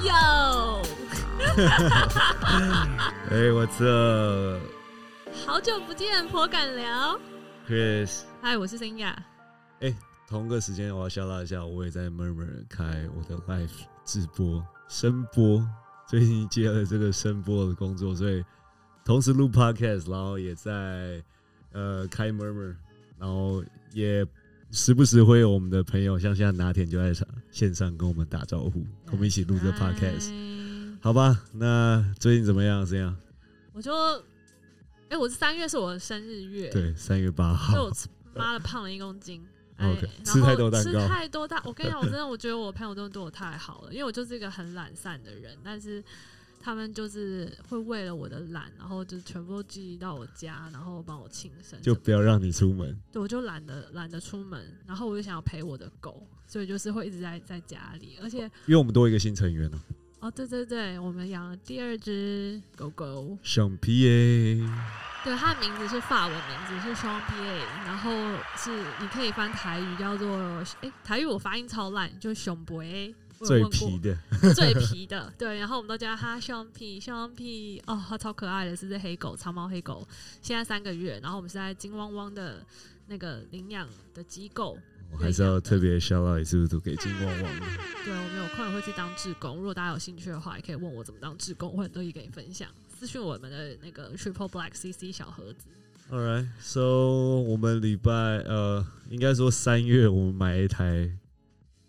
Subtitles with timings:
[0.04, 0.12] 有，
[3.30, 4.58] 哎，我这
[5.46, 7.20] 好久不见，颇敢聊。
[7.68, 9.22] Chris，嗨，我是森雅。
[9.80, 9.94] 哎，
[10.26, 13.68] 同个时间我要笑纳一下，我也在 Murmur 开我的 live
[14.06, 15.62] 直播声波，
[16.06, 18.42] 最近接了这个声波的工作，所以
[19.04, 21.22] 同时录 podcast，然后也在
[21.72, 22.74] 呃开 Murmur，
[23.18, 23.62] 然后
[23.92, 24.26] 也
[24.72, 30.30] 时不时会有我们的朋友，像现在拿铁就在场线上跟我们打招呼，我们一起录这 podcast，
[31.00, 31.42] 好吧？
[31.52, 32.84] 那最近怎么样？
[32.86, 33.16] 怎样？
[33.72, 33.92] 我就，
[35.08, 39.44] 哎、我是三月是我的生日月，，对，三月八号所以我，吃妈的胖了一公斤。
[39.80, 46.04] 哎 OK，然吃太多蛋吃太多蛋，我跟你讲，我真的 我觉得我朋友真的对我太好了，因为我就是一个很懒散的人，但是
[46.62, 52.94] 他们就是会为了我的懒，然后就全部都聚集到我家，然后帮我庆生，就不要让你出门。
[53.10, 59.80] 对，我就懒得懒得出门，然后我就想要陪我的狗，所以就是会一直在在家里，而且因为我们多一个新成员了，
[60.20, 64.68] 哦，对对对，我们养了第二只狗狗，熊皮耶，
[65.24, 68.10] 对，它的名字是法文名字是双 P A，然后
[68.58, 73.14] 是你可以翻台语叫做哎、台语我发音超烂，就熊博 A。
[73.44, 74.18] 最皮的，
[74.54, 80.06] 最皮的，对，然后我们都叫它熊皮，熊皮，哦，它超可爱的，是只黑狗，长毛黑狗，
[80.42, 82.64] 现在三个月，然后我们是在金汪汪的
[83.06, 84.76] 那个领养的机构，
[85.10, 87.60] 我还是要特别 shout out 一次都给金旺旺。
[88.04, 89.56] 对，我们有空也会去当志工。
[89.56, 92.68] 如果大家有兴趣的话，也可以问我怎么当志工，我很乐意跟你分享。
[92.98, 95.64] 私讯我们的那个 Triple Black CC 小盒子。
[96.10, 101.08] All right, so 我们礼拜呃，应该说三月我们买一台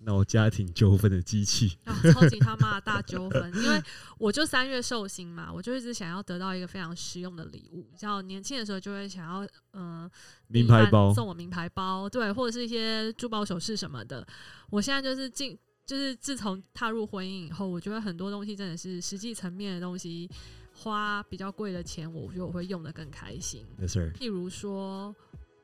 [0.04, 3.82] 闹家庭纠纷的机器， 啊，超级他妈的大纠纷，因为
[4.18, 7.86] 我就三月寿星嘛，我就一直想要得到一个非常实用的礼物。
[7.96, 10.12] 像年轻的时候就会想要，嗯、呃，
[10.48, 14.26] 名牌包送我名牌包，对，或者是一些珠宝首饰什么的。
[14.70, 20.30] 我现在就是进，就是自从踏入婚姻以后，我觉得很多东西真的是实际层面的东西，
[20.74, 23.66] 花比较贵的钱，我觉得我会用的更开心。
[23.80, 25.16] Yes sir，例如说，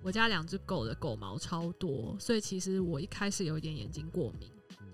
[0.03, 4.50] 我家两只狗的狗毛超多，所以其实我一开始有一点眼睛过敏，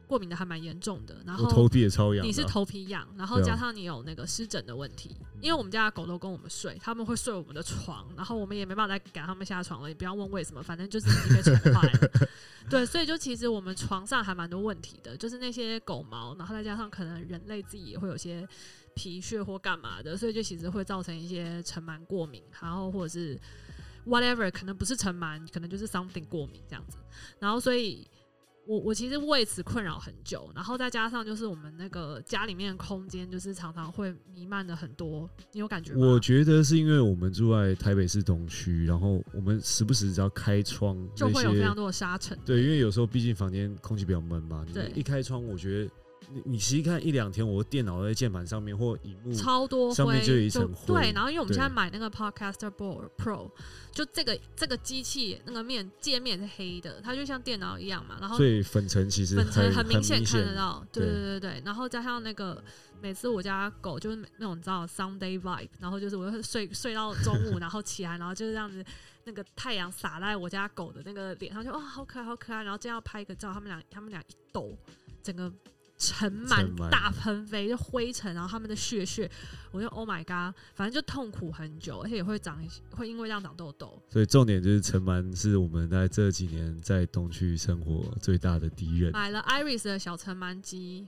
[0.08, 1.22] 过敏的还蛮严重的。
[1.26, 2.26] 然后我头皮也超痒。
[2.26, 9.88] 你是头皮痒，然后加上你有那个湿疹的问题，因为我们家的狗都跟我们睡，他们会睡我们的床，然后我们也没办法再赶他们下床了。
[9.88, 12.28] 你不要问为什么，反正就是已经被宠坏了。
[12.70, 18.48] 对，所以就其实我们床上还蛮多问题的，就是那些狗毛，然后再加上可能人类自己也会有些
[18.96, 23.38] 皮屑或干嘛的，所以就其实会造成一些尘螨过敏，然后或者是
[24.06, 26.98] whatever，可能不是尘螨，可能就是 something 过敏这样子。
[27.40, 28.08] 然后所以
[28.66, 36.08] 我我其实为此困扰很久，然后再加上就是我们那个家里面的空间，就是常常会弥漫的很多，你有感觉吗？
[36.08, 42.38] 我觉得是因为我们住在台北市东区，然后我们时不时只要开窗，就会有非常多的沙尘。
[42.46, 45.92] 对，因为有时候毕竟房间空气比较闷嘛，你对一开窗，我觉得
[46.32, 53.50] 你你其实看一两天，我电脑在键盘上面或荧幕超多灰，上面就有一层灰对，然后因为我们现在买那个 Podcaster Pro Pro，
[53.92, 61.62] 就这个这个机器那个面界面是黑的，它就像电脑一样嘛，然后所以粉尘其实粉尘很很明显看得到，对对对对对。
[61.66, 62.64] 然后加上那个
[63.02, 68.84] 每次我家狗就是那种你知道 Sunday vibe，然后就是我会睡睡到中午，然后起来，然后就是这样子，
[69.26, 74.76] 那个太阳洒在我家狗的那个脸上，就哇好可爱好可爱，然后这样拍一个照，他们俩他们俩一抖，
[75.22, 75.52] 整个。
[76.06, 79.30] 尘螨大喷飞，就灰尘，然后他们的血血，
[79.72, 84.02] 我就 Oh my god，反正就痛苦很久，而且也会长，会因为这样长痘痘。
[84.10, 89.14] 所以重点就是尘螨是我们在这几年在东区生活最大的敌人。
[89.14, 91.08] 买了 Iris 的小尘螨机，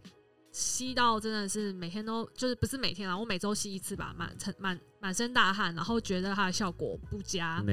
[0.56, 7.66] 吸到真的是每天都就是不是每天啊，我每周吸一次吧，满成满满身大汗，然后觉得它的效果不佳，不，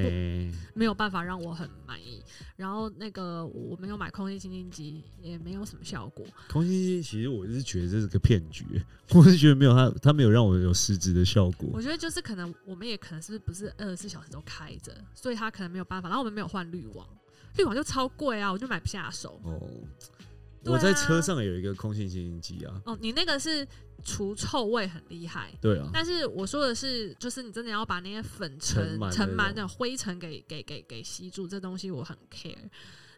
[0.73, 2.21] 没有办法让我很满意。
[2.57, 6.25] 然后那个我没有买空气清新机，也没有什么效果。
[6.49, 8.65] 空气清新其实我是觉得这是个骗局，
[9.11, 11.81] 我是觉得没有它，它没有让我有实质的效果我。
[11.81, 16.09] 觉得就是可能我们也可能是不是二十四小时都开着，所以它可能没有办法。
[16.09, 17.07] 然后我们没有换滤网，
[17.55, 19.39] 滤网就超贵啊，我就买不下手。
[19.45, 19.57] 哦，
[20.17, 20.25] 对
[20.65, 23.67] 我在啊车上有一个空气清新机啊，哦，你那个是
[24.03, 32.55] 除臭味很厉害，对啊，但是我说的是，就是你真的要把那些粉尘尘螨、的灰尘给给给给吸住，这东西我很 care。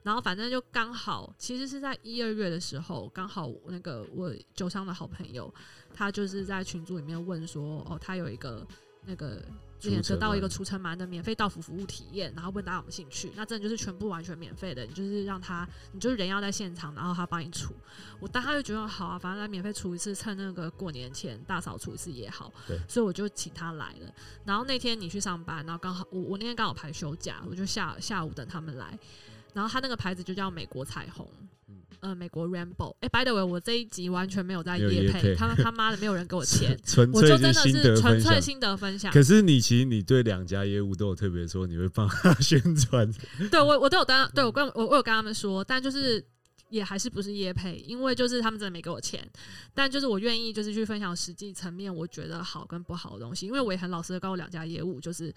[0.04, 5.52] 然后反正就刚好，其实是在一二月的时候，刚好那个我酒商的好朋友，
[5.96, 8.66] 他就是在群组里面问说，哦，他有一个
[9.04, 9.44] 那个
[9.86, 17.74] 之前得到一个除尘螨的免费到府服务体验，然后问大家有没有兴趣，那真的就是全部完全免费的，你就是让他，你就是人要在现场，然后他帮你除。
[18.20, 24.12] 我当时就觉得好啊，反正来免费除一次，趁那个过年前大扫除一次也好对，所以我就请他来了。
[24.44, 28.98] 然后那天你去上班，然后刚好我我那天刚好排休假，我就下下午等他们来。
[29.54, 31.26] 然后他那个牌子就叫美国彩虹，
[32.06, 32.96] 呃美国 Rainbow。
[33.00, 37.96] 哎，by the way，我这一集完全没有在没有夜配，配他们他妈的没有人给我钱，纯我就真的是。
[37.96, 39.12] 纯粹心得分享。
[39.12, 43.12] 可是你其实你对两家业务都有特别说，你会帮他 宣传，
[43.50, 46.24] 对我我都有跟对我跟我我有跟他们说，但就是
[46.70, 49.28] 也还是不是业配，因为就是他们真的没给我钱，
[49.74, 55.34] 但就是我愿意就是去分享实际层面我觉得好跟不好的东西，因为我也很老实的告诉两家业务，就是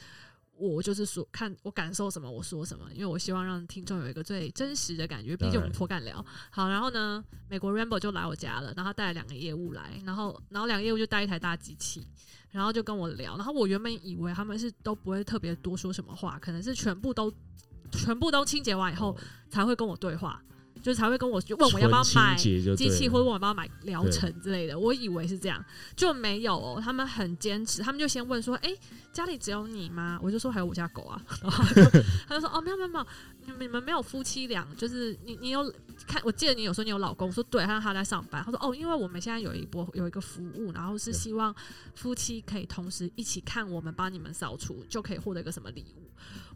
[0.58, 6.24] 我就是说看我感受什么我说什么，因为我希望让听众有一个最真实的感觉，毕竟我们颇敢聊。
[6.50, 12.06] 好，然后呢，美国 Rainbow 就来我家了，然后他带了两个业务来，然后然后两个业务就带一台大机器。
[12.50, 17.30] 然后就跟我聊，然后我原本以为他们是都不会特别多说什么话，可能是全部都
[17.92, 19.14] 全部都清洁完以后，
[19.50, 20.42] 才会跟我对话，
[20.82, 22.60] 就是才会跟我问我要不要买机
[22.90, 24.78] 器，或者问我要不要买疗程之类的。
[24.78, 25.64] 我以为是这样，
[25.96, 26.80] 就没有哦。
[26.82, 28.74] 他们很坚持，他们就先问说：“哎、
[29.12, 31.20] 家里只有你吗？”我就说还有我家狗啊。
[31.42, 31.64] 然后
[32.28, 33.06] 他就说：“哦，没有没有没有，
[33.46, 35.72] 你们你们没有夫妻俩，就是你你有
[36.06, 36.20] 看？
[36.24, 41.54] 我记得你有说你有老公。”我说：“对，他说他在上班。”他说：“哦，因为我们现在有一波有一个服务，然后是希望
[41.94, 46.02] 夫妻可以同时一起看我们帮你们扫除，就可以获得一个什么礼物。”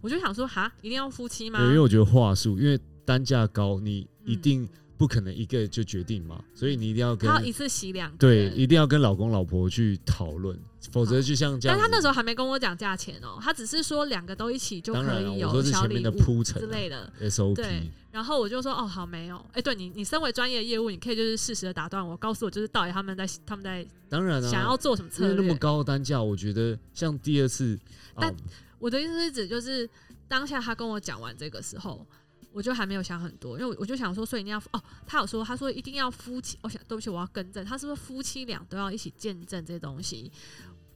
[0.01, 2.79] 我就想说：“哈，一定要夫妻吗？”对，因为我觉得话术，因为
[3.13, 10.59] 单价高，你一嗯定不可能一个就决定嘛，所以你一定要跟他要一次洗两个对，一定要跟老公老婆去讨论，
[10.91, 11.77] 否则就像这样。
[11.77, 17.13] 但他那时候还没跟我讲价钱哦，他只是说两个都一起就可以有前面的小礼物铺陈啊之类的。
[17.21, 25.35] SOP，对然后我就说哦好没有，哎、对你你身为专业业务，你可以就是适时的打断我，告诉我就是到底他们在他们在当然啊，想要做什么因策略。
[25.35, 27.77] 那么高的单价，我觉得像第二次，
[28.15, 28.37] 啊但
[28.79, 29.89] 我的意思是指就是
[30.29, 32.07] 当下他跟我讲完这个时候。
[32.53, 40.31] 我就还没有想很多，因为我就想说，所以一定要哦，他有说，他说一定要夫妻，我、想对不起，我要更正，他是不是夫妻俩都要一起见证这些东西？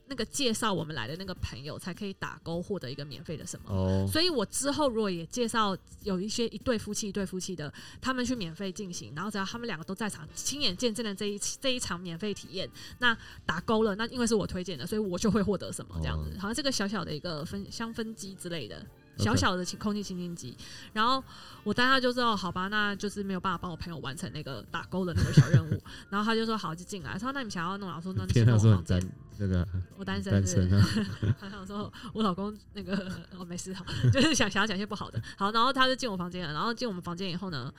[0.08, 3.74] 那个介绍我们来的那个朋友才可以打勾获得一个免费的什么？
[3.74, 12.70] 哦，所以我之后如果也介绍有一些一对夫妻一对夫妻的，他们去免费进行，然后只要他们两个都在场，亲眼见证了这一这一场免费体验，
[13.00, 18.86] 那打勾了，那因为是我推荐的，所以我就会获得什么这样子，哦好像这个小小的一个分香氛机之类的。
[19.18, 20.56] 小小的清空气清新机，
[20.92, 21.22] 然后
[21.64, 27.12] 我当下就知道，好吧，那就是没有办法帮我朋友完成那个打勾的那个小任务， 然后他就说好，就进来。
[27.12, 27.96] 他说那你想要弄哪？
[27.96, 29.66] 我说那他说很单我房间，那个
[29.96, 30.86] 我单身单身啊，
[31.40, 35.20] 他想说我老公那个哦没事好，就是想想要讲一些不好的。
[35.36, 37.72] 好，然后他就进我房间了，然后进我们房间以后呢，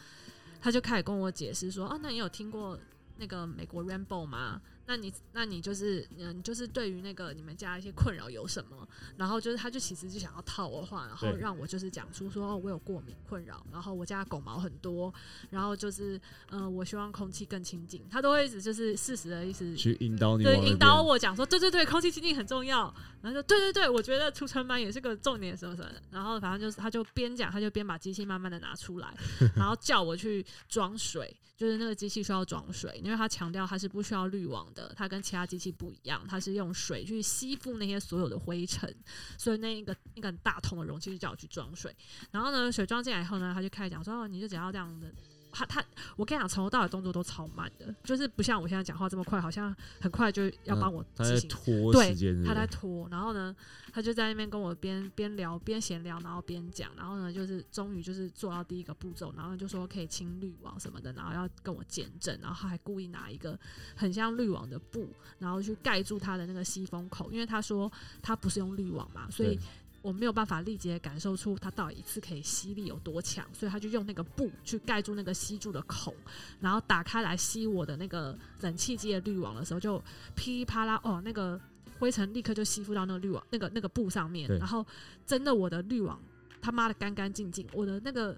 [0.60, 2.78] 他就开始跟我解释说，哦，那你有听过
[3.18, 4.60] 那个美国 Rainbow 吗？
[4.88, 8.88] 那你那你就是嗯，就是对于那个你们家一些困扰有什么？
[9.18, 15.14] 然后就是他就其实就想要套我话，然后让我就是讲出说，哦，我有过敏困扰，然后我家狗毛很多，
[15.50, 16.16] 然后就是
[16.50, 22.94] 嗯、呃我希望空气更清净，他都会一直就是适时的意思去引导你对引导我讲说，对对对，空气清净很重要。
[23.22, 26.02] 然后就对对对，我觉得出成班也是个重点什么什么的。
[26.12, 29.14] 然后反正就是他就边讲，他就边把机器慢慢的拿出来，
[29.56, 38.96] 然后叫我去装水，就是那个机器需要装水，因为他强调它是不需要滤网的，它跟其他机器不一样，它是用水去吸附那些所有的灰尘，
[39.40, 41.94] 所以那一个那个大桶的容器就叫我去装水。
[42.30, 45.12] 然后呢，水装进来以后呢，他就开始讲说，你就只要这样的。
[45.58, 45.84] 他他，
[46.16, 53.56] 我跟你讲，从头到尾动作都超慢的，就是不像我现在讲话这么快，好像很快就要帮我他在执行拖对时间，他在拖，然后呢，
[53.92, 63.60] 他就在那边跟我边边聊边闲聊，然后边讲，然后呢，就是终于就是做到第一个步骤，然后就说可以清滤网什么的，然后要跟我见证，然后他还故意拿一个
[63.96, 67.92] 很像滤网的布，然后去盖住他的那个吸风口，因为他说
[68.22, 69.62] 他不是用滤网嘛，所以对
[70.02, 76.14] 我没有办法立即的感受出它到底一次可以吸力有多强，所以他就用那个布去盖住那个吸住的孔，
[76.60, 80.02] 然后打开来吸我的那个冷气机的滤网的时候，就
[80.36, 81.60] 噼里啪啦哦，那个
[82.00, 84.86] 灰尘立刻就吸附到那个滤网那个那个布上面，然后
[85.26, 86.20] 真的我的滤网
[86.62, 88.38] 他妈的干干净净，我的那个。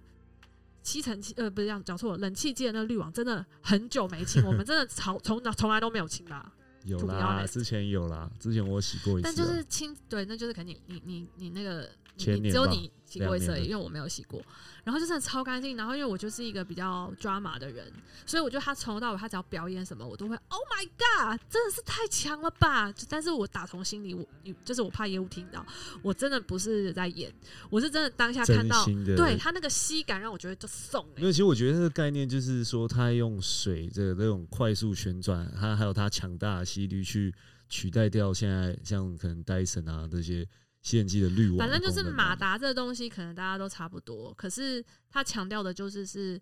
[0.81, 6.51] 吸尘器呃不是这样讲错了，冷气机的那个滤网真的很久没清，我们真的从从从来都没有清吧。
[6.83, 14.41] 有啦，之前有啦，之前我洗过一次啊，但就是清对，那就是肯定你你你那个前年只有你洗过一次而已，因为我没有洗过。
[14.85, 17.85] 然后就真的超干净，然后因为我就是一个比较抓马的人，
[18.25, 22.91] 所以我觉得他从头到尾他只要表演什么，我都会 Oh my God，真的是太强了吧！
[22.91, 24.25] 就但是我打从心里，我
[24.65, 25.63] 就是我怕业务听到，
[26.01, 27.31] 我真的不是在演，
[27.69, 28.83] 我是真的当下看到，
[29.15, 37.31] 对他那个吸感让我觉得就送哎、因为其实我觉得这个概念就是说，他用水这个这种快速旋转，他还有他强大的吸力去
[37.67, 40.47] 取代掉现在像可能戴森啊这些
[40.81, 44.33] 吸尘器的滤网的反正就是马达这个东西，可能大家都差不多。
[44.33, 46.41] 可是它强调的就是是，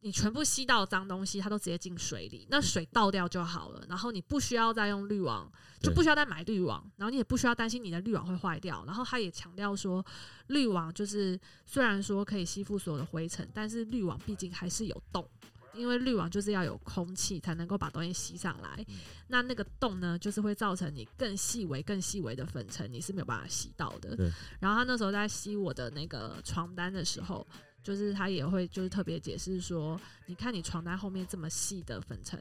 [0.00, 3.84] 你全部吸到脏东西，它都直接进水里，那水倒掉就好了。
[3.88, 5.50] 然后你不需要再用滤网，
[5.80, 8.84] 就不需要再买滤网，然后你也不需要担心你的滤网会坏掉。
[8.86, 10.04] 然后他也强调说，
[10.48, 15.28] 滤网就是虽然说可以吸附所有的灰尘，但是滤网毕竟还是有洞。
[15.74, 18.96] 因为滤网就是要有空气才能够把东西吸上来，嗯
[19.28, 24.30] 那那个洞呢，就是会造成你更细微、更细微的粉尘，你是没有办法吸到的对。
[24.60, 27.46] 然后他那时候在吸我的那个床单的时候，
[27.82, 32.38] 就是他也会就是特别解释说，你看你床单后面这么细的粉尘。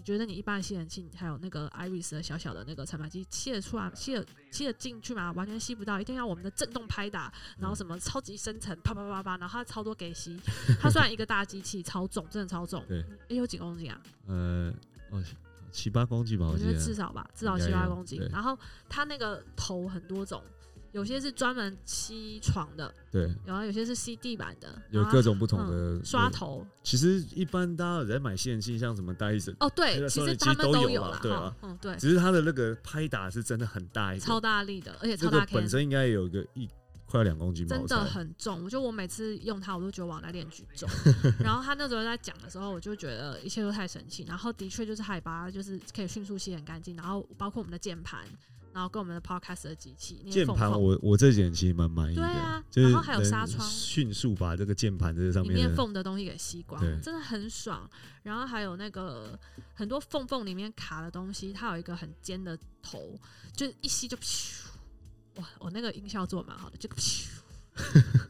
[0.00, 5.30] 你觉得你一般的吸尘器还有那个 Iris 的小小的那个尘螨机吸得出来、吸得吸得进去吗？
[5.32, 10.40] 完全吸不到，一定要我们的震动拍打，然后什么超级深层，啪啪啪啪，然后它超多给吸。
[10.80, 14.00] 它虽然一个大机器超重，真的超重，对诶有几公斤啊？
[14.26, 14.72] 呃，
[15.10, 15.22] 哦，
[15.70, 16.78] 七八公斤吧，我觉得。
[16.82, 18.26] 至少吧，至少七八公斤。
[18.32, 20.42] 然后它那个头很多种，
[20.92, 26.28] 有些是专门吸床的，对，然后有些是吸地板的，有各种不同的嗯刷。
[26.30, 26.66] 头。
[26.82, 35.68] 其实一般大家有在买吸尘器，像什么戴森，哦，那对，其实他们都有有啦，对啊哈嗯，对，只是它的那个拍打是真的很大一个，超大力的，而且这超大个本。
[35.68, 36.68] 身应该有一个一
[37.06, 40.88] 快两公斤，真的很重，我觉得我每次用它，我都觉得往那练举重。
[41.38, 44.24] 然后他那时候在讲的时候，我就觉得一切都太神奇。
[44.28, 48.24] 然后的确就是海拔就是可以迅速吸很干净，然后包括我们的键盘，
[48.80, 57.86] 然后跟我们的 podcast 的机器键盘我我这几年其实蛮满意的，对啊然后还有能纱窗迅速把这个键盘这上面里面缝的东西给吸光，真的很爽。
[58.22, 59.38] 然后还有那个
[59.74, 63.20] 很多缝缝里面卡的东西，它有一个很尖的头，
[63.54, 64.62] 就一吸就咻，
[65.34, 67.26] 哇，我那个音效做得蛮好的，就咻。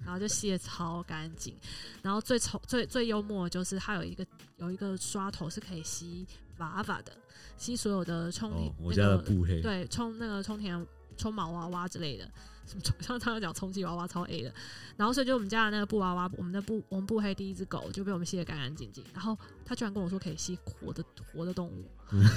[0.04, 1.54] 然后就吸的超干净，
[2.02, 4.26] 然后最丑最最幽默的就是它有一个
[4.56, 6.26] 有一个刷头是可以吸
[6.60, 7.12] 娃娃的，
[7.56, 10.86] 吸所有的充哦填，我家的那个布黑，对，充那个充填
[11.16, 12.30] 充毛娃娃之类的，
[12.66, 14.54] 什 么像他们讲充气娃娃超 A 的，
[14.96, 21.84] 然后所以就我们家的那个布娃娃，我们的布我们布黑第一只狗就被我们吸的干干净净，然后他居然跟我说可以吸活的活的动物，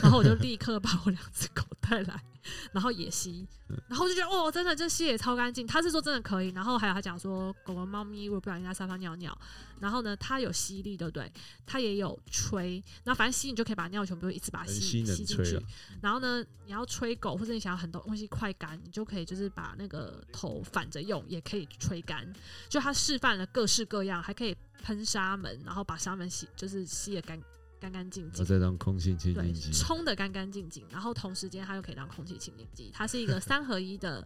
[0.02, 2.24] 然后我就立刻把我两只狗带来，
[2.72, 3.48] 然后也吸，
[3.88, 9.38] 然后我就觉得哦，真的这吸也超干净，他是说真的可以，然后还有他讲说狗狗猫咪如果不小心在沙发尿尿，
[9.80, 11.32] 然后呢它有吸力对不对？
[11.66, 15.60] 它也有吹，然后反正吸你就可以把尿全部一次把它吸吸进去
[16.02, 22.32] 然后呢，你要吹狗，或者你想要很多东西快干，你就可以就是把那个头反着用，也可以吹干。
[22.70, 27.42] 就他示范了各式各样，还可以喷沙门，然后把沙门吸，就是吸的干
[27.84, 28.32] 干干净净。
[28.32, 34.26] 然后再当空气清对净，机，冲的干干净净，然后同时间它又可以当空气清净机，它是一个三合一的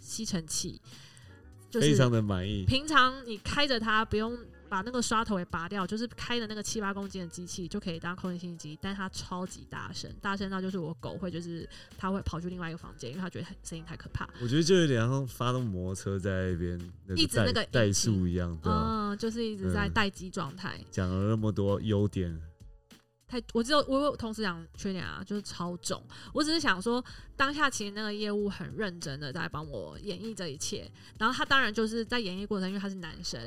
[0.00, 0.80] 吸尘器，
[1.70, 2.64] 就是非常的满意。
[2.64, 4.34] 平常你开着它不用
[4.68, 14.28] 把那个刷头也拔掉，就是开的那个七八公斤的机器就可以当空气清新机，但是它超级大声，大声到就是我狗会就是它会跑去另外一个房间，因为它觉得声音太可怕。
[14.42, 18.58] 我觉得就有点像发动摩托车在那边那一直那个怠速一样？
[18.64, 20.80] 嗯，就是一直在嗯待机状态。
[20.90, 22.36] 讲了那么多优点，
[23.28, 26.02] 太，我只有我有同时讲缺点啊，就是超重。
[26.32, 27.04] 我只是想说，
[27.36, 33.40] 当下其实那个业务很认真的在帮我演绎这一切，然后他当然就是在演绎过程，因为他是男生，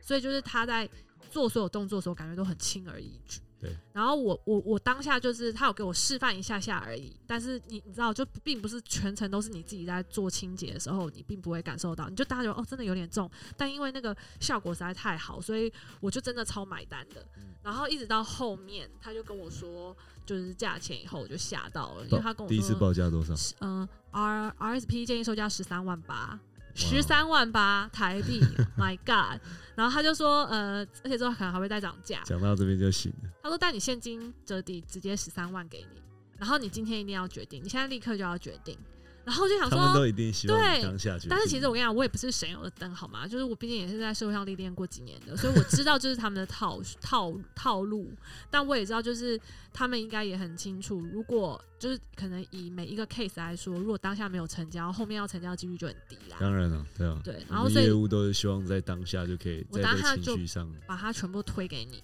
[0.00, 0.88] 所以就是他在
[1.30, 3.40] 做所有动作的时候，感觉都很轻而易举。
[3.66, 3.76] 对。
[3.92, 17.26] 然后我我我当下就是他有给我示范一下下而已，但是你你知道，就并不是全程都是你自己在做清洁的时候，你并不会感受到，你就大家觉得哦，真的有点重，但因为那个效果实在太好，所以我就真的超买单的。
[17.62, 23.34] 然后一直到后面，他就跟我说，就是价钱以后我就吓到了，因为他跟我第一次说，报价多少？
[23.60, 26.40] 嗯、r R S P 建议售价十三万八，哇
[26.76, 28.40] 十三万八台币
[28.76, 29.40] ，My God！
[29.74, 32.20] 然后他就说，呃，而且之后可能还会再涨价。
[32.24, 33.30] 讲到这边就行了。
[33.42, 36.02] 他说，但你现金折抵直接十三万给你，
[36.38, 38.78] 然后你今天一定要决定，你现在立刻就要决定。
[39.26, 41.28] 然后我就想说，他们都一定希望对当下去。
[41.28, 43.26] 但是其实我跟你讲，我也不是省油的灯，好吗？
[43.26, 48.08] 就是我毕竟也是在社会上历练过几年的，所以我知道就是他们的套 套套路。
[48.48, 49.36] 但我也知道，就是
[49.72, 56.36] 他们应该也很清楚，如果就是可能以每一个 case 来说，如果当下没有成交，后面要成交的几率就很低啦。
[56.38, 57.20] 当然了，对啊。
[57.24, 62.00] 对，然后所以们业务都是希望在当下就可以我在这个当下就情绪上，把它全部推给你。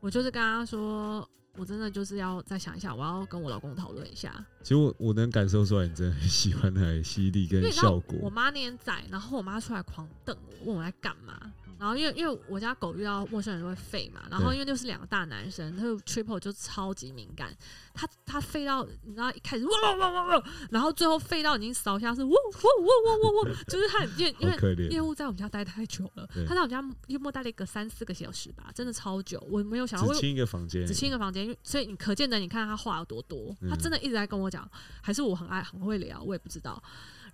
[0.00, 1.26] 我就是跟他说，
[1.56, 4.44] 我真的就是要再想一下，我要跟我老公讨论一下。
[4.62, 8.18] 其实我我能感受出来，你真的很喜欢它的吸力跟效果。
[8.22, 11.52] 我妈那天在，然后我妈出来狂瞪我，问我在干嘛。
[11.78, 17.56] 然后因为因为我家狗遇到陌生人就会吠嘛，然后因为又是两个大男生，他就 triple 就超级敏感，
[17.92, 34.68] 他他吠到你知道一开始汪汪汪汪汪，然后最后吠到已经扫下是汪汪汪汪汪汪，就是他很因为因为好可怜业务在我们家待太久了对，他在我们家约莫待了一个三四个小时吧，真的超久，我没有想到我只清一个房间，只清一个房间，因为所以你可见的，你看他话有多多，嗯他真的一直在跟我讲，
[35.02, 36.82] 还是我很爱很会聊，我也不知道。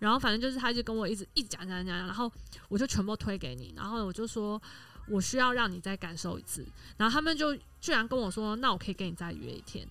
[0.02, 2.30] 然后反正就是他就跟我一直一直讲讲讲讲，然后
[2.68, 4.60] 我就全部推给你，然后我就说
[5.06, 6.66] 我需要让你再感受一次，
[6.96, 9.86] 然后他们就居然跟我说，那我可以跟你再约一天。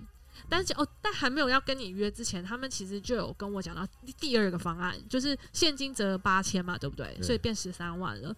[0.49, 7.13] 但是哦，但还没有要跟你约之前，他们其实就有跟我讲到第第二个方案，就是现金折八千嘛，对不对？
[7.15, 8.35] 对所以变十三万了。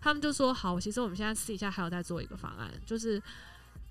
[0.00, 3.22] 他们就说好，其实我们现在私底下还有在做一个方案，就是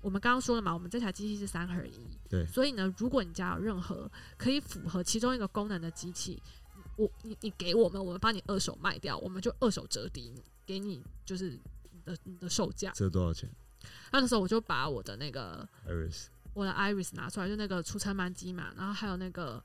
[0.00, 1.92] 我们刚刚说了嘛，我们这台机器是三合一，
[2.28, 6.42] 对所以呢，如果你家有任何可以符合其中一个功能的机器，
[6.96, 11.58] 我你你给我们，我们帮你二手卖掉，我们就二手折抵你，给你就是
[11.90, 12.92] 你的你的售价。
[12.94, 13.48] 这多少钱
[14.12, 19.62] 那个时候我就把我的那个？Iris 我的 Iris 拿出来，就那个除尘螨机嘛，然后还有那个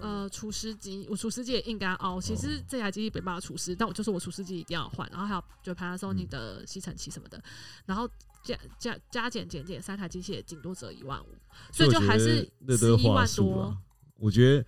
[0.00, 2.20] 呃除湿机，我除湿机也硬干凹。
[2.20, 7.40] 其实哦这台机器没办法除湿，但我就是我除湿机一定要换，然后还有就 Panasonic 嗯的吸尘器什么的，
[7.84, 8.08] 然后
[8.42, 11.28] 加加加减减减三台机器也顶多折一万五，
[11.70, 13.76] 所以就还是十一万多。。
[14.18, 14.66] 我觉得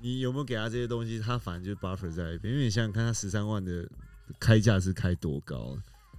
[0.00, 3.88] 你有没有给他这些东西，他反正就是 buffer 在一边，因为你想想看，他十三万的
[4.38, 5.76] 开价是开多高？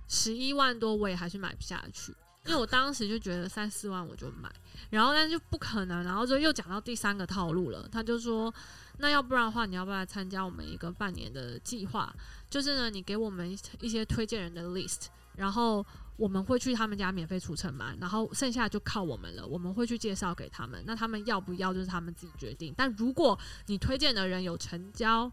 [0.08, 2.12] 十一万多我也还是买不下去，
[2.46, 4.52] 因为我当时就觉得三四万我就买，
[4.90, 8.54] 然后但是就不可能，然后就又讲到第三个套路了，他就说，
[8.98, 12.14] 那要不然的话，你要不要参加我们一个半年的计划？
[12.50, 15.06] 就是呢，你给我们一些推荐人的 list，
[15.38, 15.86] 然后
[16.22, 22.72] 我们会去他们家免费除尘螨，然后剩下就靠我们了，我们会去介绍给他们，那他们要不要就是他们自己决定。
[22.78, 25.32] 但如果你推荐的人有成交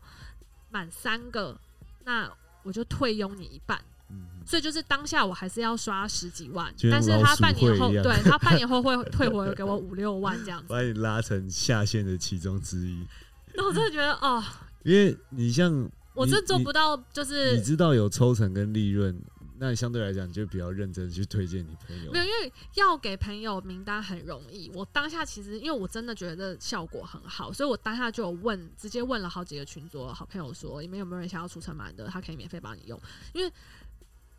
[0.71, 1.61] 满三个，
[2.07, 3.79] 那我就退佣你一半。
[4.11, 10.69] 嗯，所以就是当下我还是要刷十几万，但是他半年后，对他半年后会退回给我五六万这样子。
[10.69, 13.07] 把你拉成下线的其中之一，
[13.55, 14.43] 那我真的觉得哦，
[14.85, 19.15] 因为你像你我这做不到，就是你是知道有抽成跟利润，
[19.59, 22.19] 那你相对来讲你就比较认真去推荐你朋友没。
[22.19, 24.71] 有，因为要给朋友名单很容易。
[24.75, 32.07] 我当下其实因为我真的觉得效果很好，所以我当下就问，直接问了好几个群组好朋友说，你们有没有人想要除尘螨的？
[32.07, 33.01] 他可以免费帮你用，
[33.33, 33.53] 因为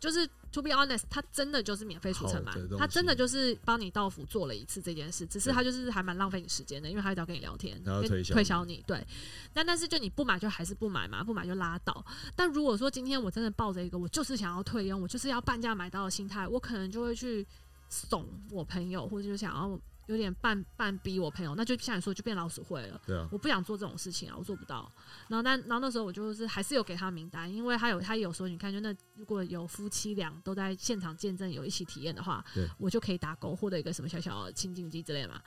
[0.00, 9.06] 就是 to be honest，他真的就是免费除尘螨，好的东他真的就是帮你到府做了一次这件事，只是对他就是还蛮浪费你时间的，因为他要跟你聊天，然后推销推销你，对。
[9.52, 12.04] 但但是就你不买就还是不买嘛，不买就拉倒。
[12.34, 17.46] 但如果说今天我真的抱着一个我就是想要退佣，我就是要半价买到的心态，我可能就会去
[17.90, 19.78] 怂我朋友，或者就想要
[20.10, 23.00] 有点半半逼我朋友，那就像你说就变老鼠会了。
[23.06, 24.92] 对啊，我不想做这种事情啊，我做不到。
[25.28, 35.40] 然后但然后那时候我就是还是有给他名单，因为他有他有说，你看就那如果有夫妻俩都在现场见证有一起体验的话对，我就可以打勾获得一个什么小小的清净机之类嘛。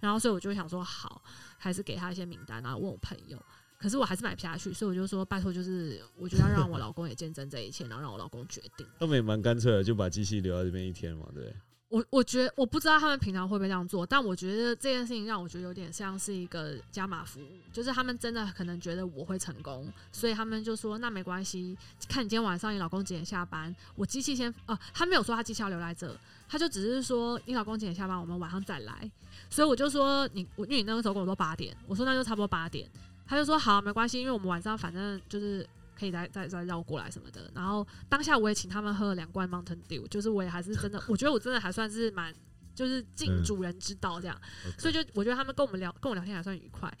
[0.00, 1.22] 然后所以我就想说好，
[1.56, 3.40] 还是给他一些名单，然后问我朋友。
[3.80, 8.84] 可是我还是买不下去，所以我就说拜托，就是我觉得要让我老公也见证这一切，然后让我老公决定。
[8.98, 11.54] 他们也蛮干脆的，就把机器留在这边一天嘛，对？
[11.88, 21.74] 我我觉得我不知道他们平常会不会这样做，但我觉得这件事情让我觉得有点像是一个加码服务，就是他们真的可能觉得我会成功，所以他们就说那没关系，
[22.06, 26.14] 看你今天晚上你老公几点下班，我机器先呃，他没有说他机器要留在这，
[26.46, 29.10] 他就只是说你老公几点下班，我们晚上再来，
[29.48, 32.86] 所以我就说你我因为你那个时候跟我说八点，我说那就差不多八点，
[33.26, 35.66] 他就说好没关系，因为我们晚上反正就是。
[35.98, 42.34] 可以再再再绕过来什么的，然后当下我也请他们喝了两罐 Mountain Dew，就是我也还是真的， 我觉得我真的还算是蛮
[42.74, 44.40] 就是尽嗯主人之道这样
[44.78, 46.92] 所以就我觉得他们跟我们聊跟我聊天还算愉快。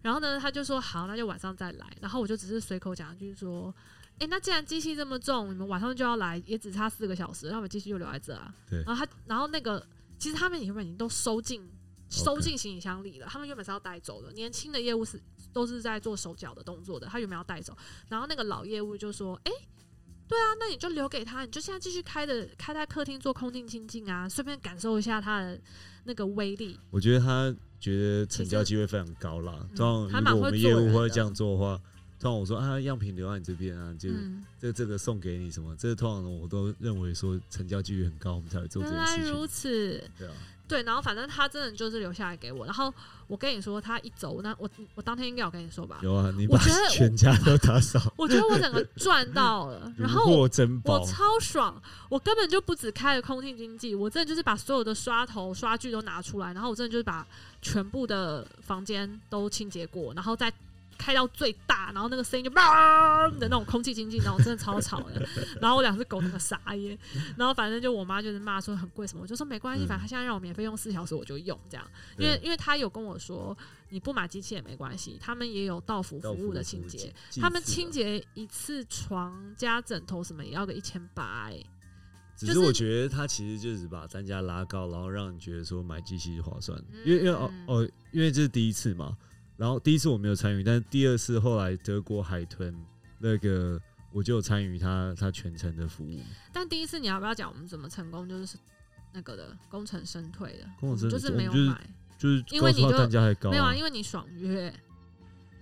[0.00, 1.86] 然后呢，他就说好，那就晚上再来。
[2.00, 3.74] 然后我就只是随口讲一句说，
[4.18, 8.54] 诶，那既然机器这么重，你们晚上就要来，也只差四个小时，那我们机器就留在这啊。
[8.70, 9.84] 对然后他，然后那个
[10.16, 11.68] 其实他们原本已经都收进
[12.08, 14.32] 收进行李箱里了，他们原本是要带走的。
[14.32, 15.20] 年轻的业务是
[15.52, 17.76] 都是在做手脚的动作的，他原本要带走。
[18.08, 19.52] 然后那个老业务就说，诶，
[20.28, 25.60] 对啊，那你就留给他，你就现在继续开的开在客厅做空净清净啊，顺便感受一下它的
[26.04, 26.78] 那个威力。
[26.90, 29.54] 我觉得他觉得成交机会非常高啦。
[29.70, 31.76] 嗯通常如果我们业务会这样做的话，
[32.18, 39.46] 通常我说啊，样品留在你这边啊，就嗯，这这个送给你什么，这个通常我都认为说成交几率很高，我们才会做这原件事来如。
[39.46, 40.10] 此。
[40.18, 40.34] 对啊，
[40.68, 42.92] 对，然后反正他真的就是留下来给我，然后
[43.26, 46.58] 我跟你说，他一走，那我我当天应该有跟你说吧，有啊，你把
[46.90, 50.48] 全家都打扫，我觉得我整个赚到了， 然后我
[50.84, 51.06] 我。
[51.08, 57.26] 超爽，我根本就不只开了空气经济，我真的就是把所有的刷头刷具都拿出来，然后我真的就是把
[57.62, 60.52] 全部的房间都清洁过，然后再
[60.98, 65.26] 开到最大，然后那个声音就叭的那种空气清净，那种真的超吵的。
[65.60, 66.98] 然后我两只狗那个傻眼，
[67.36, 69.88] 然后反正就我妈就是骂说很贵什么，我就说没关系，嗯。
[69.88, 73.56] 反正他现在让我免费用四小时我就用这样，因为因为他有跟我说
[73.88, 77.14] 你不买机器也没关系，他们也有到付服务的清洁。
[77.40, 81.62] 他们清洁一次床加枕头什么也要个一千八哎，
[82.36, 87.00] 只是是我觉得他其实就是把单价拉高，然后让你觉得说买机器划算，嗯。
[87.04, 89.16] 因为因为哦哦，因为这是第一次嘛，
[89.58, 92.74] 然后第一次我没有参与，但是第二次后来德国海豚
[93.18, 93.78] 那个
[94.12, 96.20] 我就有参与他他全程的服务，
[96.52, 98.28] 但第一次你要不要讲我们怎么成功？
[98.28, 98.56] 就是
[99.12, 101.84] 那个的功成身退的，功成身退就是没有买，
[102.16, 104.72] 就是因为你就单价还高、没有啊，因为你爽约，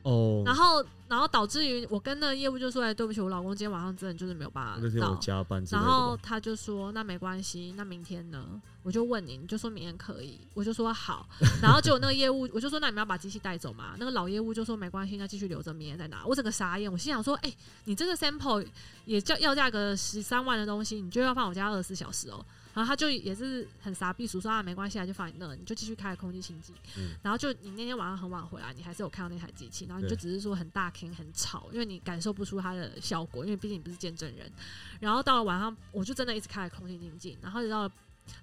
[0.06, 5.14] 哦，然后然后导致于我跟那个业务就说，哎，对不起，我老公今天晚上真的就是没有办法那天我到。
[5.16, 8.46] 加班之类然的吧，后他就说：“那没关系，那明天呢？”
[8.84, 11.28] 我就问你，你就说明天可以，我就说好。
[11.60, 17.52] 然后结果那个业务，我就说：“那你们要把机器带走嘛？”那个老业务就说：“没关系，那继续留着，明天再拿。”我整个傻眼，我心想说：“哎、
[17.84, 18.64] 你这个 sample
[19.06, 26.74] 也叫要价格十三万的东西，你就要放我家二十四小时哦。”然后他就也是很傻逼，数说啊没关系啊，就放你那，你就继续开空气清净。
[26.98, 34.52] 嗯然后就你那天晚上很晚回来，你还是有看到那台机器，然后你就只是说很大声很吵，因为你感受不出它的效果，因为毕竟你不是见证人。
[35.00, 37.90] 然后到了晚上，我就真的一直开空气清净，然后直到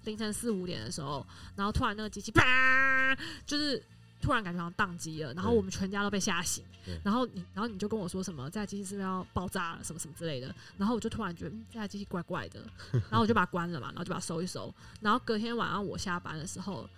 [0.02, 3.16] 凌晨四五点的时候，然后突然那个机器啪，
[3.46, 3.80] 就是
[4.24, 6.64] 突然感觉好像宕机了，然后我们全家都被吓醒。
[7.02, 10.54] 然后你，然后你就跟我说什么这台机器是不是要爆炸了，什么什么之类的。
[10.78, 12.60] 然后我就突然觉得、嗯、这台机器怪怪的，
[12.92, 14.74] 然后我就把它关了嘛，然后就把它收一收。
[15.00, 16.88] 然后隔天晚上我下班的时候，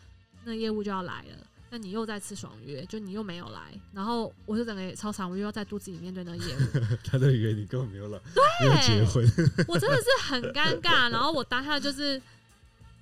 [0.44, 1.46] 那业务就要来了。
[1.68, 6.60] 那你又在吃爽约，就你又没有来，然后我就整个也超惨，我又要在肚子里面对那个业务，
[7.04, 8.16] 他都以为你根本没有老，
[8.60, 9.24] 没有结婚，
[9.66, 11.10] 我真的是很尴尬。
[11.10, 12.22] 然后我当下就是，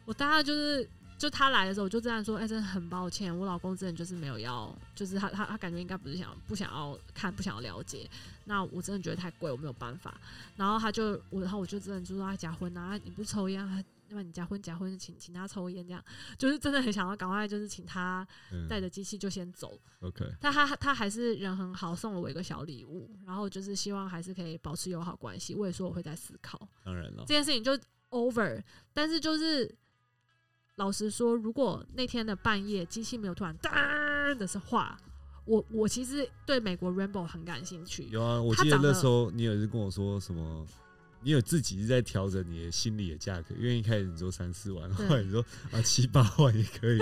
[0.06, 8.08] 我当下就是，就他来的时候，我就这样说：“哎、真的很抱歉，我老公真的就是没有要，就是他他他感觉应该不是想不想要看，不想要了解。
[8.44, 10.20] 那我真的觉得太贵，我没有办法。
[10.56, 13.82] 然后他就我，然后我就真的就说他结婚啊，你不抽烟啊？
[14.08, 16.04] 那么你假婚假婚，请请他抽烟，这样
[16.36, 19.80] 就是真的很想要赶快就是请他嗯带着机器就先走。
[20.00, 25.54] ，OK，但他他还是人很好，送了我一个小礼物，然后就是希望还是可以保持友好关系。
[25.54, 26.68] 我也说我会在思考。
[26.84, 27.72] 当然了这，件事情就
[28.10, 28.62] over。
[28.92, 29.74] 但是就是
[30.76, 33.72] 老实说，如果那天的半夜机器没有突然当
[34.38, 34.96] 的是话，
[35.44, 38.08] 我我其实对美国 Rainbow 很感兴趣。
[38.10, 40.66] 有啊，我记得那时候你有是跟我说什么。
[41.26, 46.98] 你有自己是在调整你的心理的价格，因为一开始你说三四万，对后来你说啊七八万也可以。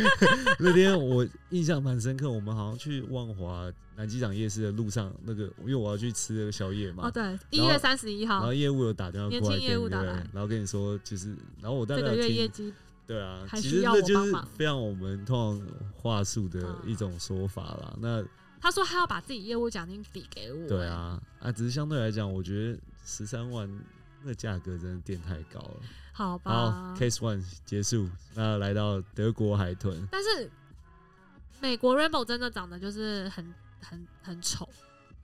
[0.58, 12.72] 那天我印象蛮深刻，我们好像去万华南机场夜市的路上，那个因为我要去吃那个宵夜嘛，哦，对，一月三十一号然后，业务有打电话过来年轻业跟你对务打来然后跟你说就是，然后我大这个月概有绩
[13.08, 17.96] 对啊，还需要其实这就是非常我们通常话术的嗯一种说法啦。
[17.98, 18.22] 那
[18.60, 20.68] 他说他要把自己业务奖金抵给我。
[20.68, 23.66] 对，啊，啊，只是相对来讲，我觉得十三万
[24.22, 25.80] 那价格真的垫太高了。
[26.12, 26.94] 好好吧。
[26.98, 30.50] ，Case One 结束，那来到德国海豚，但是
[31.60, 34.68] 美国 Rainbow 真的长得就是很很很丑。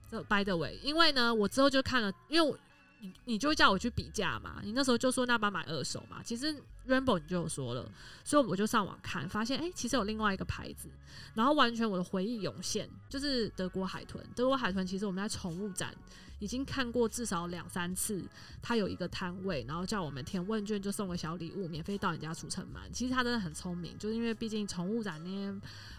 [0.09, 2.57] 这 by the way，因为呢，我之后就看了，因为我
[3.05, 6.55] 你你就会叫我去比价嘛，你那时候就说那把买二手嘛，其实
[6.87, 7.89] Rainbow 你就有说了，
[8.23, 10.89] 所以我就上网看，发现哎、诶其实有另外一个牌子，
[11.33, 14.23] 然后完全我的回忆涌现，就是德国海豚。
[14.35, 15.93] 德国海豚其实我们在宠物展
[16.39, 18.23] 已经看过至少两三次，
[18.61, 22.81] 它有一个摊位，然后叫我们填问卷就送个小礼物，免费到你家储存嘛。
[22.91, 25.53] 其实它真的很聪明，就是因为毕竟宠物展那些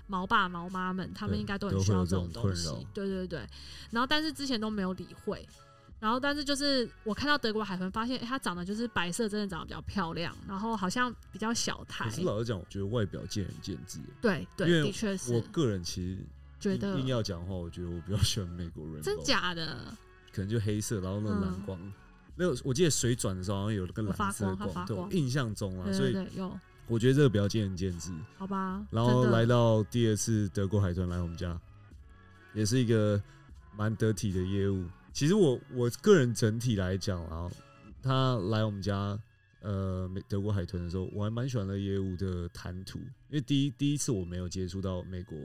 [0.06, 2.86] 毛爸毛妈们，他们应该都都很需要这种东西。
[2.92, 3.46] 对对对，
[3.90, 5.46] 然后但是之前都没有理会。
[5.98, 12.10] 然后，但是就是我看到德国海豚，发现、诶它长得就是白色，真的长得比较漂亮，然后好像比较小台可。
[12.10, 13.98] 是老实讲，我觉得外表见仁见智。
[14.20, 16.26] 对对，的确是我个人其实硬
[16.60, 19.96] 觉得硬要讲的话，我觉得我比较喜欢美国人，真假的，
[20.32, 21.92] 可能就黑色，然后那个蓝嗯光。
[22.36, 28.12] 那个我记得水转的时候好像有那个蓝色的光印象中啊，对所以有我觉得这个比较见仁见智。
[28.36, 28.86] 好吧。
[28.90, 31.58] 然后来到第二次德国海豚来我们家，
[32.52, 33.20] 也是一个
[33.74, 34.84] 蛮得体的业务。
[35.16, 37.50] 其实我我个人整体来讲啊，
[38.02, 39.18] 他来我们家
[39.62, 45.38] 呃美德国海豚的时候，我还蛮喜欢的业务的谈吐，因为第一第一次我没有接触到美国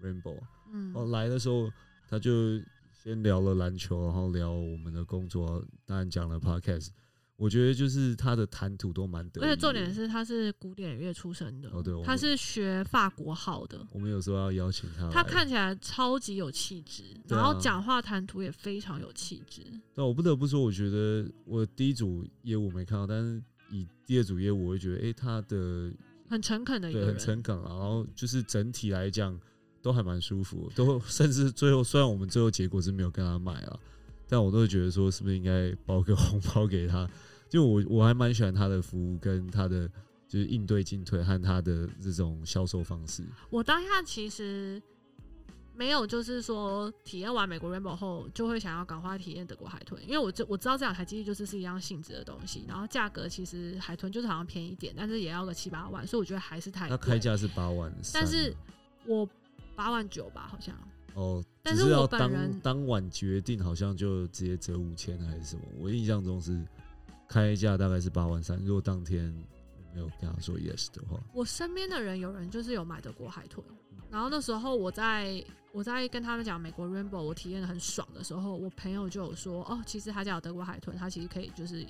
[0.00, 0.38] Rainbow，
[0.72, 1.68] 嗯，哦来的时候
[2.08, 2.60] 他就
[2.92, 6.90] 先聊了篮球，然后聊我们的工作，当然讲了 Podcast。
[7.36, 19.62] 我觉得就是他的谈吐都蛮得而且重点是他是古典乐出身的，哦对他是学法国号的，我们有时候要邀请他，他看起来超级有气质，啊然后讲话谈吐也非常有气质。
[19.94, 25.92] 但我不得不说，我觉得我第一组业务没看到，但是以第二组业务，我会觉得，哎、他的
[26.30, 29.38] 很诚恳的一对很个人，诚恳啊，然后就是整体来讲
[29.82, 33.80] 都还蛮舒服，都 甚至最后虽然我们最后结果是没有跟他买了，
[34.28, 37.08] 但我都会觉得说，是不是应该包个 红包给他？
[37.48, 39.88] 就我我还蛮喜欢他的服务跟他的
[40.26, 43.24] 就是应对进退和他的这种销售方式。
[43.50, 44.82] 我当下其实
[45.76, 56.96] 没有，就是说体验完美国 Rainbow 后，就会想要赶快体验德国海豚，因为我知我知道这两台机器就是是一样性质的东西，然后价格其实海豚就是好像便宜一点，但是也要个七八万，所以我觉得还是太贵。
[56.96, 58.52] 他开价是八万，但是
[59.04, 59.28] 我
[59.76, 60.74] 八万九吧，好像。
[61.14, 65.62] 哦，但是我只是要当本人当晚决定，好像就直接折五千还是什么？
[65.78, 66.64] 我印象中是
[67.28, 68.56] 开价大概是八万三。
[68.64, 69.34] 如果当天
[69.92, 73.64] 没有跟他说 yes 的话，我身边的人有人就是有买德国海豚，
[74.10, 81.84] 然后那时候我在我在跟他们讲美国 Rainbow 我体验的很爽的时候，我朋友就有说，哦，其实他家有德国海豚，他其实可以就是，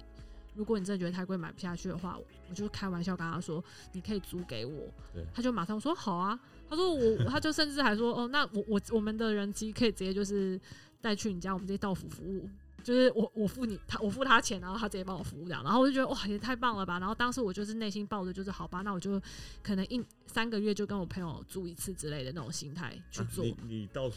[0.54, 3.62] 如果你真的觉得太贵买不下去的话，我就开玩笑跟他说，
[3.92, 5.24] 你可以租给我对。
[5.34, 10.60] 他就马上说好啊，他说我，他就甚至还说，哦，那我我我们的人机可以直接就是
[11.00, 12.48] 带去你家，我们直接到府服务。
[12.84, 17.00] 就是我我付你他我付他钱，然后他直接帮我服务掉，然后我就觉得哇也太棒了吧！
[17.00, 19.20] 然后当时我就是内心抱着就是好吧，那我就
[19.60, 23.44] 可能一三个月就跟我朋友住一次之类的那种心态去做。
[23.44, 24.08] 你你到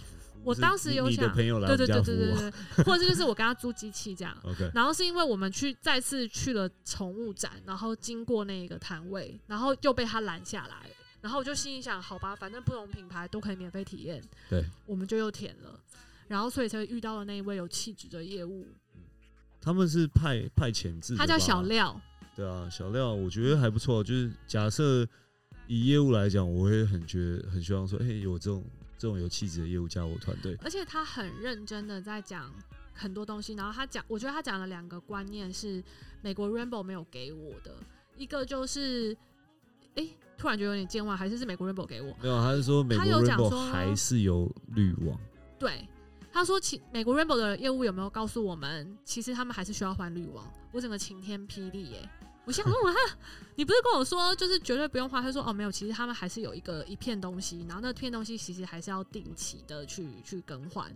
[0.43, 4.37] 我当时有想，朋友来对对对对对对，或者就是我跟他租机器这样。
[4.43, 4.69] OK。
[4.75, 10.87] 然后是因为我们去再次去了宠物展，然后经过那个摊位，然后又被他拦下来，
[11.21, 15.79] 然后我就心里想，好吧，反正不同品牌都可以免费体验，对，我们就又填了。
[16.27, 18.67] 然后所以才遇到了那一位有气质的业务。
[19.59, 21.99] 他们是派派遣制，他叫小廖。
[22.35, 24.01] 对啊，小廖，我觉得还不错。
[24.01, 25.05] 就是假设
[25.67, 28.63] 以业务来讲，我会很觉得很希望说，哎，有这种
[28.97, 30.55] 这种有气质的业务加我团队。
[30.63, 32.49] 而且他很认真的在讲
[32.93, 35.83] 很多东西，然后他讲，我觉得他讲了两个观念是
[36.21, 37.75] 美国 Rainbow 没有给我的，
[38.15, 39.17] 一个就是，
[39.95, 40.07] 哎，
[40.39, 42.15] 突然觉得有点健忘，还是是美国 Rainbow 给我？
[42.19, 45.19] 没有，他是说美国 Rainbow 还是有滤网。
[45.59, 45.87] 对。
[46.31, 50.45] 他说：“其美国 Rainbow 的业务有没有告诉我们，其实他们还是需要换滤网？
[50.71, 52.07] 我整个晴天霹雳耶！
[52.45, 52.99] 我想问我他，
[53.55, 55.23] 你不是跟我说就是绝对不用换？
[55.23, 60.89] 他说哦没有，其实他们还是有一个一片东西，然后那片东西其实还是要定期的去去更换。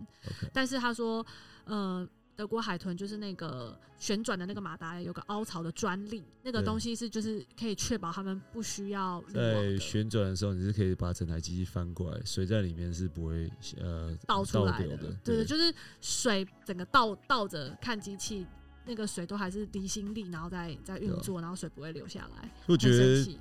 [0.52, 1.26] 但是他说，
[1.64, 14.96] 呃。”德国海豚就是那个旋转的那个马达有个凹槽的专利，那个东西是就是可以确保他们不需要在旋转的时候，你是可以把整台机器翻过来，水在里面是不会呃倒出来的。
[15.22, 18.44] 对对，就是水整个倒倒着看机器，
[18.84, 22.50] 那个水都还是离心力，然后再再运作，然后水不会流下来。
[22.66, 23.38] 我觉得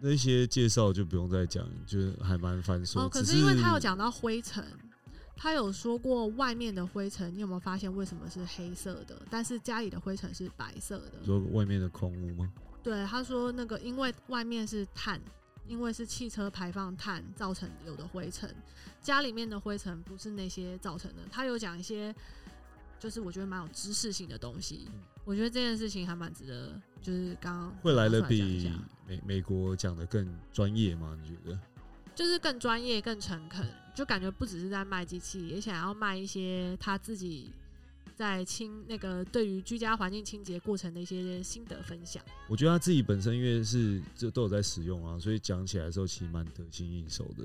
[0.00, 3.00] 那些介绍就不用再讲，就是还蛮繁琐。
[3.00, 4.64] 哦，可是因为他有讲到灰尘。
[5.36, 9.20] 他有说过，外面的灰尘，你有没有发现为什么是黑色的？
[9.30, 11.24] 但是家里的灰尘是白色的。
[11.24, 12.52] 说外面的空屋吗？
[12.82, 15.20] 对，他说那个因为外面是碳，
[15.66, 18.54] 因为是汽车排放碳造成有的灰尘，
[19.02, 21.22] 家里面的灰尘不是那些造成的。
[21.30, 22.14] 他有讲一些，
[22.98, 24.88] 就是我觉得蛮有知识性的东西。
[25.24, 28.70] 我觉得这件事情还蛮值得，就是刚刚会来的比
[29.06, 31.18] 美美国讲的更专业吗？
[31.22, 31.58] 你觉得？
[32.14, 37.50] 就是更专业、更诚恳，就感觉不只是在卖机器，也想要卖一些他自己
[38.16, 42.22] 在清那个对于居家环境清洁过程的一些心得分享。
[42.48, 47.44] 我觉得他自己本身因为是就都有在使用啊，所以讲起来的时候其实蛮得心应手的。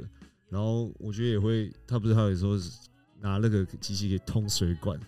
[0.49, 2.59] 然后我觉得也会，他不是还有说
[3.19, 4.99] 拿那个机器给通水管。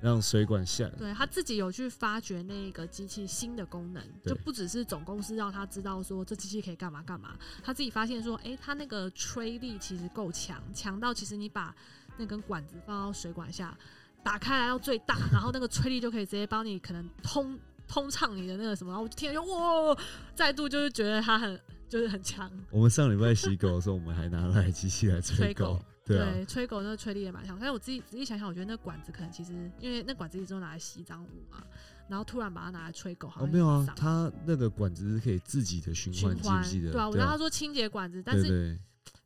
[0.00, 11.74] 让水管下，对他自己有去发掘那个机器新的功能，就不只是总公司让他知道说这机器可以干嘛干嘛，他自己发现说，哎，他那个吹力其实够强，强到其实你把
[12.18, 13.76] 那根管子放到水管下，
[14.22, 19.96] 打开来到最大，然后那个吹力就可以直接帮你可能通通畅你的那个什么，然后我就听就哇，
[20.34, 22.50] 再度就是觉得它很就是很强。
[22.70, 25.80] 我们上礼拜洗狗的时候，我们还拿来机器来吹狗。
[26.06, 31.64] 对，吹狗那个吹力也蛮强，但是我自己仔细想想，我觉得那管子可能其实，因为那管子一直都拿来吸脏污嘛，
[32.08, 36.92] 然后突然把它拿来吹狗，好像没有啊，它那个管子是可以自己的循环，记不记得？
[36.92, 38.78] 对啊，我跟他说清洁管子，但是，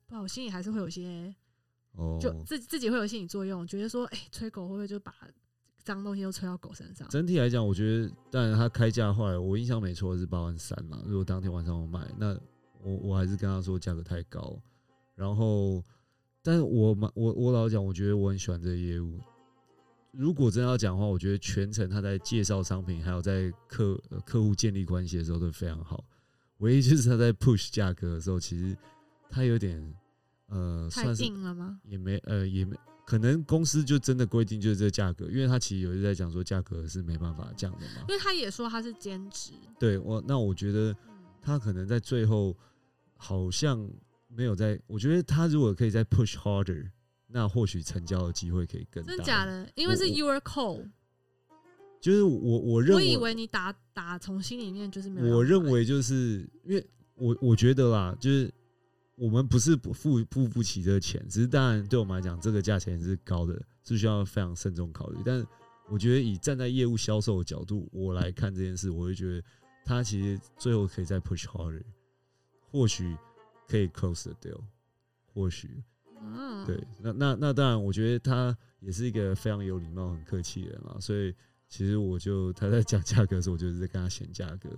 [0.07, 1.35] 不，我心里还是会有些，
[1.93, 5.15] 哦，就自自己会有心理作用，觉得说，哎，吹狗会不会就把
[5.85, 7.07] 脏东西都吹到狗身上？
[7.11, 12.35] 整体来讲，我觉得，当然他开价后来，我印象没错是八万三嘛，如果当天晚上我买，那
[12.83, 14.59] 我我还是跟他说价格太高，
[15.15, 15.85] 然后。
[16.43, 19.19] 但是我嘛，我我老讲，我觉得我很喜欢这个业务。
[20.13, 26.03] 如果真要讲的话，我觉得全程他在介绍商品，还有在客客户建立关系的时候都非常好。
[26.59, 28.77] 唯一就是他在 push 价格的时候，其实
[29.29, 29.95] 他有点
[30.49, 31.79] 呃，算是了吗？
[31.85, 38.05] 也没呃，也没可能公司就真的规定就是这个价格，因为他其实有在讲说价格是没办法降的嘛。
[38.09, 39.53] 因为他也说他是兼职。
[39.79, 40.97] 对我，那我觉得
[41.43, 42.57] 他可能在最后
[43.17, 43.87] 好像。
[44.33, 46.89] 没有在，我觉得他如果可以再 push harder，
[47.27, 49.09] 那或许成交的机会可以更大。
[49.09, 49.69] 真的假的？
[49.75, 50.89] 因为是 your call，
[52.01, 55.37] 就是我我认为，我以为你打打从心里面就是没有。
[55.37, 58.49] 我认为就是因为我我觉得啦，就是
[59.17, 65.19] 我们不是不付付不起这个钱，只是当然对我们来讲，这个价钱是高的，是需要非常慎重考虑。
[65.25, 65.47] 但是
[65.89, 69.43] 我觉得以站在业务销售的角度，我来看这件事，我会觉得
[69.85, 71.83] 他其实最后可以再 push harder，
[72.71, 73.17] 或许。
[73.71, 74.61] 可以 close the deal，
[75.33, 75.81] 或许，
[76.21, 81.33] 嗯，对，那那那当然，我觉得他也是一个非常有礼貌、很客气的人嘛，所以
[81.69, 84.69] 其实我就他在讲价格的时候，我就是在跟他嫌价格，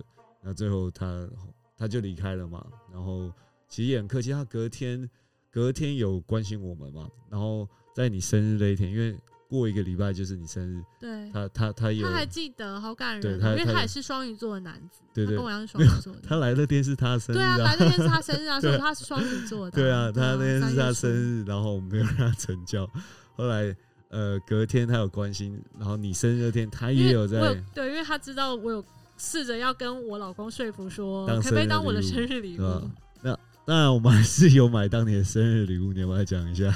[0.43, 1.27] 那最后他
[1.75, 3.33] 他就离开了嘛，然后
[3.67, 5.09] 其实也很客气，他隔天
[5.49, 9.17] 隔天有关心我们嘛，然后在你生日那一天，因为
[9.53, 16.19] 过一个礼拜就是你生日，对，他他他有他还记得，好感对人哦，因为他也是双鱼座的男子，对跟我一样是双鱼座的。
[16.27, 19.71] 他来那天是他生日对啊，来那天是他生日啊， 所以他是双鱼座的。
[19.71, 22.89] 对啊，他那天是他生日，然后我没有让他成交。
[23.35, 23.75] 后来
[24.09, 28.83] 呃隔天他有关心，然后你生日那天他也有在有对，因为他知道我有
[29.17, 32.89] 试着要跟我老公说服说，可不可以当我的生日礼物？
[33.21, 36.73] 那当然我们还是有买当年的生日礼物，你要不要讲一下？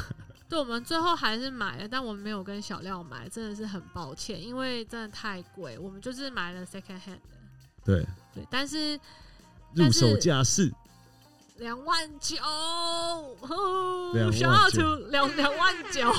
[0.49, 7.37] 对，我们最后还是买了，但我们没有跟小廖买，真的是很抱歉，因为真的太贵，我们就是买了 second hand 的。
[7.83, 8.99] 对，对，但是
[9.75, 10.73] 入手价是
[11.59, 12.35] 两万九，
[14.13, 16.11] 两万小奥九图两两万九。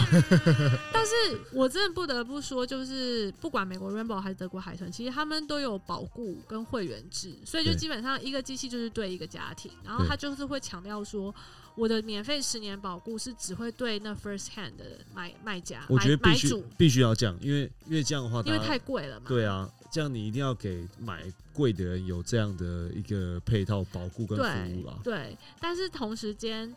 [0.93, 1.13] 但是
[1.53, 11.35] 我真的不得不说，就是不管美国 Rainbow 还是德国海豚，其实他们都有保固跟会员制，所以就基本上一个机器就是对一个家庭，然后他就是会强调说。
[11.75, 19.27] 我的免费十年保固是只会对那 first hand 的买卖家、我觉得必须买买主，必须要这样，因为因为这样的话，因为太贵了嘛。
[19.29, 24.99] 对啊，这样你一定要给买贵的人有这样的一个配套保护跟服对务啦。
[25.03, 26.75] 对，但是同时间，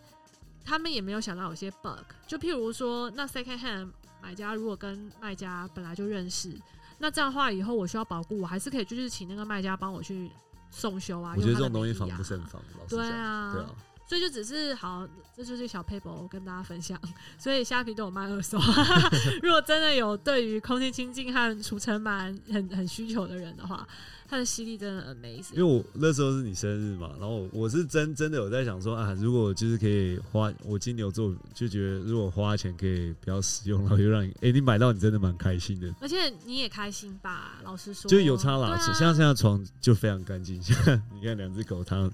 [0.63, 3.89] 他们也没有想到有些 bug，就譬如说，那 second hand
[4.21, 6.53] 买家如果跟卖家本来就认识，
[6.99, 10.31] 那这样的话以后我需要保护，我还是可以就是请那个卖家帮我去
[10.69, 11.33] 送修啊。
[11.35, 13.75] 我觉得这种东西防不胜防，老实对讲，啊，对啊，
[14.11, 16.99] 所以就只是好，这就是小 paper 跟大家分享。
[17.37, 18.59] 所以虾皮都有卖二手，
[19.41, 23.87] 如果真的有对于空气清净和除尘螨很很需求的人的话，
[24.27, 25.53] 它的吸力真的 amazing。
[25.53, 37.61] 因为我那时候是你生日嘛，然后我是真真的有在想说啊，如果就是可以花，我金牛座就觉得如果花钱可以比较实用，然后又让你哎、你买到你真的蛮开心的，而且你也开心吧？
[37.63, 38.75] 老实说，就有差啦。
[38.75, 42.11] 对啊像现在床就非常干净，像你看两只狗它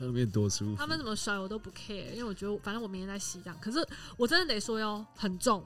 [0.00, 0.76] 上面多舒服。
[0.76, 3.58] 他们怎么甩我都不 care，因为我觉得反正我明天在洗这样。
[3.60, 3.86] 可是
[4.16, 5.64] 我真的得说哟，很重，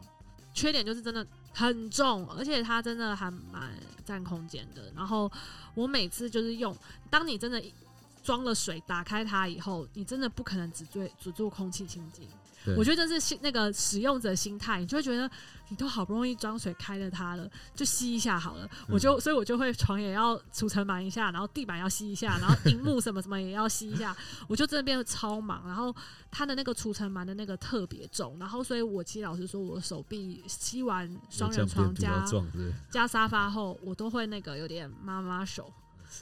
[0.52, 3.72] 缺点就是真的很重，而且它真的还蛮
[4.04, 4.92] 占空间的。
[4.94, 5.30] 然后
[5.74, 6.76] 我每次就是用，
[7.08, 7.62] 当你真的
[8.24, 12.26] 装了水，打开它以后，你真的不可能只做只做空气清净。
[12.64, 15.30] 对我觉得这是心那个使用者心态，你就会觉得
[15.68, 18.66] 你都好不容易装水开了它了，就吸一下好了。
[18.88, 24.16] 我就所以，我就会床也要除尘螨一下，然后地板要吸一下，然后荧幕什么什么也要吸一下。
[24.48, 25.94] 我就真的变得超忙，然后
[26.30, 32.24] 它的那个除尘螨的那个特别重，然后所以我其实老实说，我手臂吸完双人床加？
[32.90, 35.70] 加沙发后，我都会那个有点妈妈手，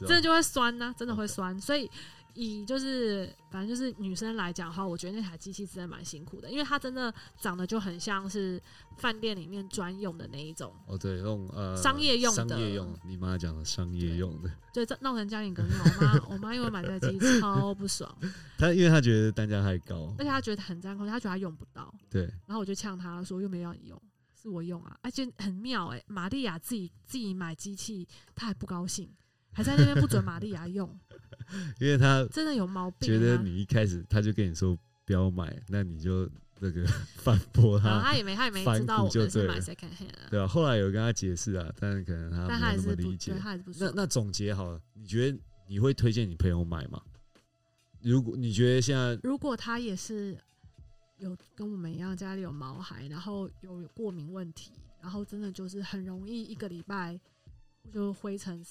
[0.01, 1.59] 真的就会酸呢、真的会酸。
[1.61, 1.91] 所以
[2.35, 8.59] 以就是反正就是女生来讲的话，我觉得那台机器真的蛮辛苦的，因为它真的长得就很像是
[8.97, 15.73] 饭店里面专用的那一种，哦，对，那种呃商业用的商业用，你妈讲的商业用的，就这闹成家庭革命。
[15.79, 18.11] 我妈我妈因为买这台机器超不爽，
[18.57, 21.95] 她因为她觉得单价太高而，且她觉得很占空间，她觉得她用不到。
[22.09, 24.03] 对，然后我就呛她说又没有让你用，
[24.41, 29.07] 是我用啊，而且很妙哎、玛利亚自己自己买机器，她还不高兴，
[29.53, 30.89] 还在那边不准玛利亚用，
[31.79, 33.07] 因为他真的有毛病、啊。
[33.07, 36.29] 觉得你一开始他就跟你说不要买，那你就
[36.61, 36.87] 那个
[37.17, 43.33] 反驳然后她，她也没他也没知道我骨就们是买 second hand 啊，对吧、后来有跟他解释啊，但是可能他但她没有那还是不对，么理解。
[43.35, 43.91] 她还是不爽。
[43.95, 47.01] 那那总结好了，你觉得你会推荐你朋友买吗？
[48.01, 50.37] 如果你觉得现在如果他也是
[51.19, 57.19] 有跟我们一样家里有毛孩，然后有过敏问题，然后真的就是很容易一个礼拜
[57.93, 58.65] 就灰尘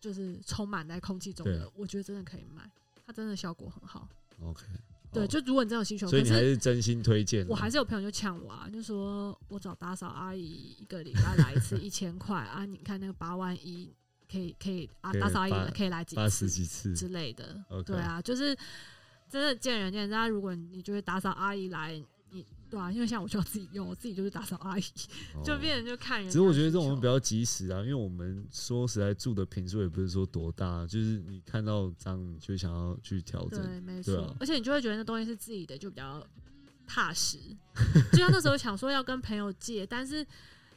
[0.00, 2.68] 就是充满在空气中的，我觉得真的可以买，
[3.06, 4.08] 它真的效果很好。
[4.42, 4.64] OK，
[5.12, 7.46] 对，哦就如果你真的有需求，所以你还可是是真心推荐。
[7.46, 13.92] 我还是有朋友就呛我啊，就说我找打扫阿姨一个礼拜来一次 一千块啊，你看那个八万一
[14.30, 18.56] 可以可以啊，以打扫阿姨可以来几八十几次，之类的 OK 对啊，就是
[19.28, 20.14] 真的见仁见智。
[20.14, 24.82] 啊如果你觉得打扫阿姨来，你对啊，因为像我就要自己用，我自己就是打扫阿姨，
[25.44, 26.30] 就哦变成就看人。
[26.30, 33.60] 只是我觉得这种比较及时啊，因为我们说实在住的平数也不是说多大，就是你看到脏你就想要去调整。
[33.60, 36.24] 对，没错，啊而且你就会觉得那东西是自己的，就比较
[36.86, 37.38] 踏实。
[38.12, 40.24] 就像那时候想说要跟朋友借，但是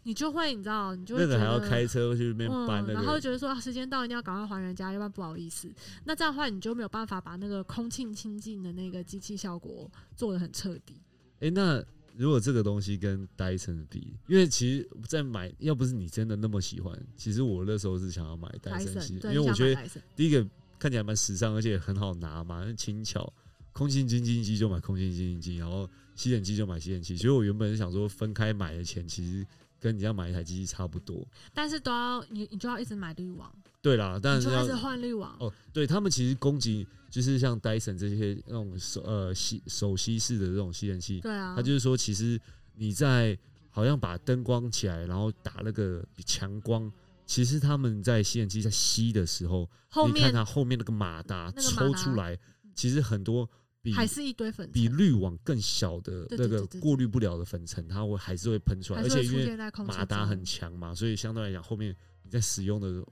[0.02, 5.72] 你就会你知道，你就会那个还要开车去那边搬嗯，然后个，觉得说啊，时间到一定要赶快还人家，要不然不好意思。
[6.06, 11.02] 那这样的话，你就没有办法把那个空气清净的那个机器效果做的很彻底。
[11.44, 11.84] 哎、那
[12.16, 20.48] 如果这个东西跟 Dyson 比，因为其实，在买要不是你真的那么喜欢，其实我那时候是想要买 Dyson 系列，因为我觉得得第一个
[20.80, 23.32] 看起来蛮时尚，而且很好拿嘛，轻巧。
[23.74, 27.18] 空气清净机就买空气清净机，然后吸尘器就买吸尘器。
[27.18, 29.44] 所以我原本是想说分开买的钱，其实
[29.80, 31.28] 跟你要买一台机器差不多。
[31.56, 33.52] 但是都要你你就要一直买滤网，
[33.84, 35.36] 对啦，但你就一直是要换滤网。
[35.40, 42.40] 哦，对他们其实攻击就是像 Dyson 这些那种手呃吸手吸式的这种吸尘器，对啊，它就是说，其实
[42.76, 43.38] 你在
[43.70, 46.90] 好像把灯光起来，然后打那个强光，
[47.26, 49.70] 其实他们在吸尘器在吸的时候，
[50.08, 52.40] 你看它后面那个马达抽出来，
[52.74, 53.48] 其实很多
[53.82, 63.04] 比还是一堆粉比，滤网更小的那个过滤不了的粉尘，它会还是会喷出来，而且因为马达很强嘛，所以相对来讲，后面你在使用的那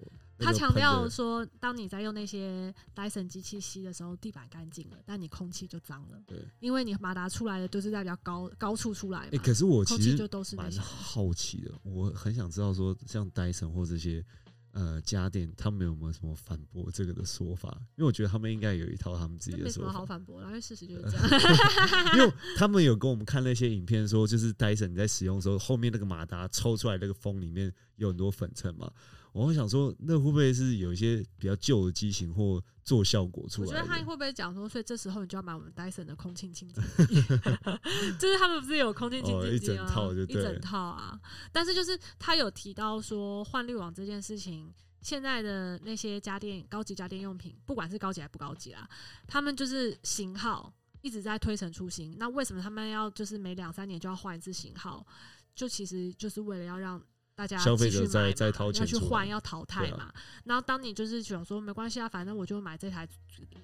[0.41, 6.37] 他强调说，当你在用那些 Dyson 机器吸的时候，地板干净了，但你空气就脏了，对。
[6.59, 10.57] 因为你马达出来的都是在比较高高处出来哎、嘛，可是我其实都是。
[10.79, 14.23] 好奇的，我很想知道说，像 Dyson 或这些
[14.71, 17.75] 呃家电，他们有没有什么反驳这个的说法？
[17.95, 21.29] 因为我觉得他们应该有一套他们自己的说法没什么好，反驳的，因为事实就是这样。
[22.17, 28.91] 因为他们有跟我们看那些影片说，就是戴森你在使用的时候，后面那个马达抽出来那个风里面有很多粉尘嘛。
[29.31, 33.81] 我会想说，那会不会是有一些比较旧的机型或做效果出来我觉？
[33.81, 37.15] 得他会不会讲说，所以这时候你就要买我们 Dyson 的空气清净机，
[38.19, 39.85] 就是他们不是有空气清哦一整净机吗？
[39.87, 41.19] 一套就对了整套啊。
[41.51, 44.69] 但是就是他有提到说换滤网这件事情，
[45.01, 48.89] 现在的那些家电高级家电用品，不管是高级还不高级啦，
[49.27, 52.17] 他们就是型号一直在推陈出新。
[52.19, 55.05] 那为什么他们要就是每两三年就要换一次型号？
[55.53, 57.01] 就其实就是为了要让
[57.41, 60.13] 大家消费者继续买嘛再再掏钱去换，要淘汰嘛。
[60.43, 63.07] 然后当你就是想说没关系啊，反正我就买这台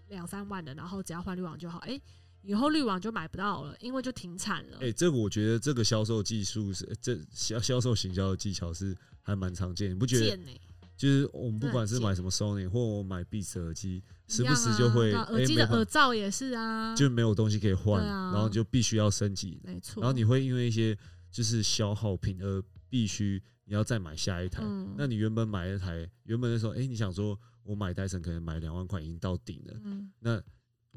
[0.07, 1.77] 两三万的，然后只要换滤网就好。
[1.79, 2.01] 哎、
[2.41, 4.79] 以后滤网就买不到了，因为就停产了。
[4.81, 10.59] 哎、这个我觉得这个销售技术是这销销售行销的技巧是还蛮常见，你不觉得？
[10.97, 20.01] 就是我们不管是买什么 Sony 或我买 Beats 耳机，时不时就会耳机的耳罩也是啊，就没有东西可以换，啊然后就必须要升级，没错。
[20.01, 20.97] 然后你会因为一些
[21.31, 24.61] 就是消耗品而必须你要再买下一台。
[24.63, 30.41] 嗯那你原本买一台，原本的时候，哎、你想说我买戴森可能买两万块已经到顶了，嗯那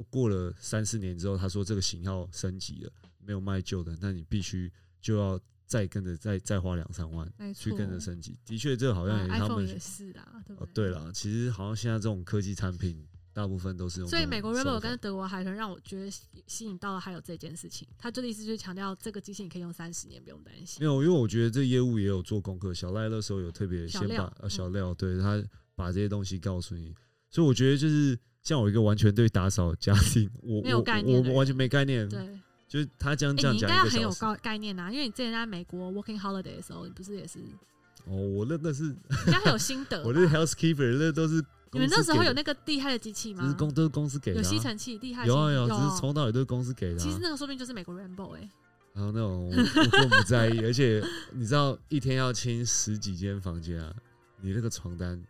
[0.08, 8.38] 过了三四年之后，他说这个型号升级了，没有卖旧的，那你必须就要再跟着再再花两三万，去跟着升级。
[8.46, 10.86] 的确，这好像也是他们也是啊，对不哦，对？
[10.86, 13.06] 对了，其实好像现在这种科技产品，
[13.40, 20.84] 大部分都是用所以美国 Rebel 跟德国海豚让我觉得吸吸引到了还有这件事情，他这的意思就是强调这个机器你可以用三十年，不用担心没。
[20.84, 22.74] 有，因为我觉得这业务也有做功课。
[22.74, 25.42] 小赖那时候有特别先把呃小嗯廖对他
[25.74, 26.94] 把这些东西告诉你，
[27.30, 32.38] 所以我觉得就是像我一个完全对打扫家庭，我没有我概念的我完全没概念，对，
[32.68, 33.90] 就是他这样哎、这样讲你应该。
[33.90, 37.38] 很有概概念啊，因为你之前在美国 working holiday 的时候，你不是也是
[38.04, 40.02] 哦，我那那是应该很有心得。
[40.04, 43.54] 我那是 housekeeper，那都是你们那时候有那个厉害的机器吗只是？
[43.54, 47.04] 公都是公司给的、啊，有吸尘器厉害的有啊有只是从头到尾都是公司给的、啊。
[47.04, 48.50] 其实那个说不定就是美国 Rainbow 哎、
[48.92, 51.02] 然后那种我我不在意，而且
[51.32, 53.94] 你知道一天要清十几间房间啊，
[54.40, 55.22] 你那个床单，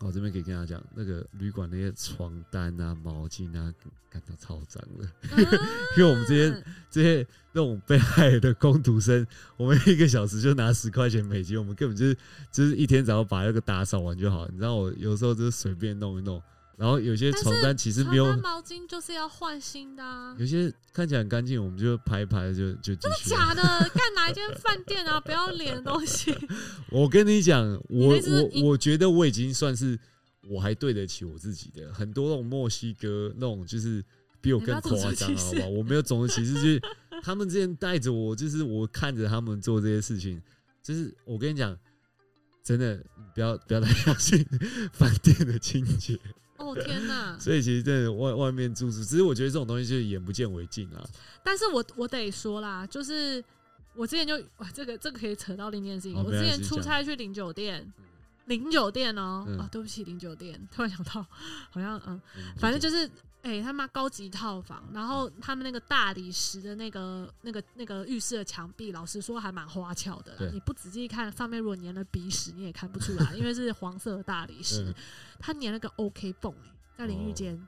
[0.00, 3.72] 我这边可以跟大家讲，那个旅馆那些床单啊、毛巾啊，
[4.10, 5.08] 感到超脏的。
[5.96, 9.24] 因为我们这些嗯这些那种被害的工读生，
[9.56, 12.16] 我们一个小时就拿十块钱美金，我们根本就是
[12.50, 14.48] 就是一天只要把那个打扫完就好。
[14.48, 16.42] 你知道我有时候就是随便弄一弄，
[16.76, 20.34] 然后有些床单其实没有毛巾就是要换新的、啊。
[20.38, 23.16] 有些看起来很干净，我们就拍一拍就就真的。
[23.26, 23.62] 假的，
[23.94, 25.20] 干哪一间饭店啊？
[25.20, 26.34] 不要脸的东西。
[26.90, 29.98] 我跟你讲，我我我觉得我已经算是
[30.48, 31.92] 我还对得起我自己的。
[31.92, 34.02] 很多那种墨西哥那种就是
[34.40, 35.68] 比我更夸张，好不好？
[35.68, 36.82] 我没有种族歧视，就是
[37.22, 40.42] 他们之前带着我，就是我看着他们做这些事情，
[40.82, 41.78] 就是我跟你讲，
[42.64, 43.00] 真的
[43.34, 44.44] 不要不要太相信
[44.92, 46.18] 饭店的清洁。
[46.62, 47.36] 哦天哪！
[47.40, 51.04] 所以其实真的外外面住宿，只是我觉得这种东西就是眼不见为净啊。
[51.42, 53.42] 但是我我得说啦，就是
[53.94, 56.16] 我之前就哇，这个这个可以扯到另一件事情。
[56.16, 57.92] 哦我之前出差去零酒店，
[58.46, 61.26] 零酒店哦、嗯啊，对不起，零酒店，突然想到，
[61.70, 63.10] 好像嗯，嗯反正就是。
[63.42, 70.50] 哎、他妈高级套房，然后他们那个大理石的那个、那个、那个浴室的墙壁，老实说还蛮花俏的啦。
[70.52, 74.84] 你不仔细看，上面如果粘了鼻屎，你也看不出来，因为是黄色的大理石。
[74.84, 74.94] 嗯
[75.44, 77.58] 它粘了个 OK 泵、欸，在淋浴哦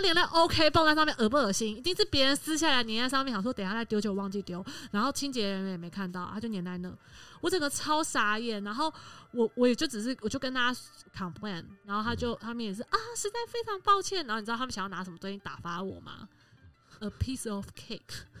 [0.00, 1.76] 连了 OK 泵在上面，恶不恶心？
[1.76, 6.92] 一定是别人撕下来粘在上面，想说等下再丢，就忘记丢，然后清洁人员也没看到，他就粘在那。
[7.40, 8.92] 我整个超傻眼，然后
[9.30, 10.80] 我我也就只是我就跟大家
[11.14, 14.26] complain，然后他就他们也是啊，实在非常抱歉。
[14.26, 16.28] 然后你知道他们想要拿什么东西打发我吗
[17.00, 18.00] ？A piece of cake，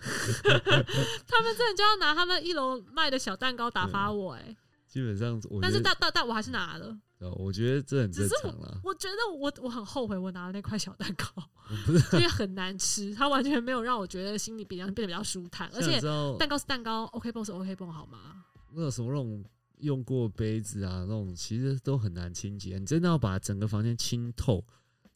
[1.28, 4.56] 他们真的就要拿他们一楼卖的小蛋糕打发我哎、
[4.88, 6.96] 基本上我但是，但但但我还是拿了。
[7.24, 8.80] 呃我觉得这很正常了。
[8.84, 11.42] 我觉得我我很后悔我拿了那块小蛋糕，
[11.86, 15.98] 不是因为很难吃，它完全没有让我觉得心里比较变得比较舒坦，而且
[16.38, 18.44] 蛋糕是蛋糕，OK 泵是 OK 泵，好吗？
[18.72, 19.42] 那有什么那种
[19.78, 22.78] 用过杯子啊，那种其实都很难清洁。
[22.78, 24.62] 你真的要把整个房间清透，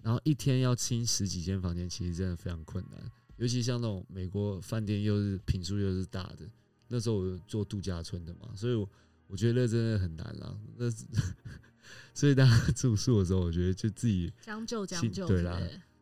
[0.02, 2.98] 然后一天要清十几间房间，其实真的非常困难。
[3.36, 6.48] 尤其像那种美国饭店，又是品数又是大的，
[6.88, 8.88] 那时候我做度假村的嘛，所以我
[9.26, 10.56] 我觉得真的很难啦。
[10.76, 10.86] 那
[12.18, 15.56] 所以大家住宿的时候，我觉得就自己将就将就，对啦。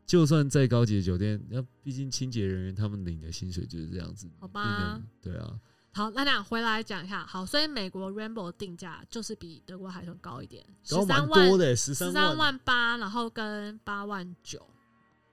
[0.07, 4.99] 就算再高级的酒店，那毕竟清洁人员他们领的薪水就是这样子，好吧？
[5.21, 5.61] 对啊。
[5.93, 7.27] 好，那俩回来讲一下。
[7.27, 14.67] 好，所以美国 Rainbow 定价就是比德国海豚高一点，十三万的十三万八，然后跟八万九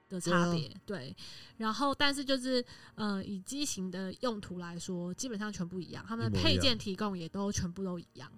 [0.10, 0.70] 的差别。
[0.86, 1.16] 对，
[1.56, 2.62] 然后但是就是
[2.96, 8.30] 呃，以机型的用途来说，基本上全部一样，他们配件提供也都全部都一样。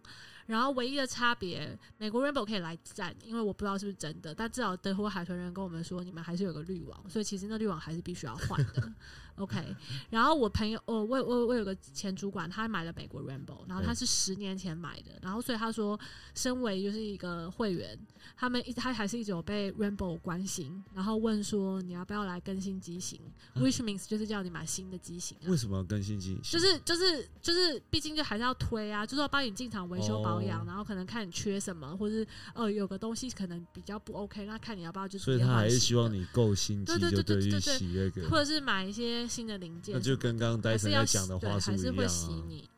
[0.46, 8.92] 然后唯一的差别，美国 Rainbow 可以来战，因为我不知道是不是真的，但至少德国海豚人跟我们说，你们还是有个滤网，所以其实那滤网还是必须要换的。
[9.36, 9.76] OK，
[10.10, 16.00] 然后我朋友，我我我我有个前主管，他买了美国 Rainbow，然后他是十年前买的，然后所以他说，
[16.34, 18.00] 身为就是一个会员，
[18.38, 23.20] 他们一他还是一直有被 Rainbow 关心，然后问说你要不要来更新机型
[23.56, 25.38] ，which means 就是叫你买新的机型。
[25.48, 26.58] 为什么要更新机型？
[26.58, 35.20] 就是就是就是，毕竟就还是要推啊，就是要帮你进场维修保养，然后可能看你缺什么，或者是呃有个东西可能比较不 OK，那看你要不要就。
[35.20, 39.26] 所以他还是希望你够心机，对对对对对对，或者是买一些。
[39.36, 42.70] 新的零件，那就跟刚刚戴森在讲的话是还是会洗你，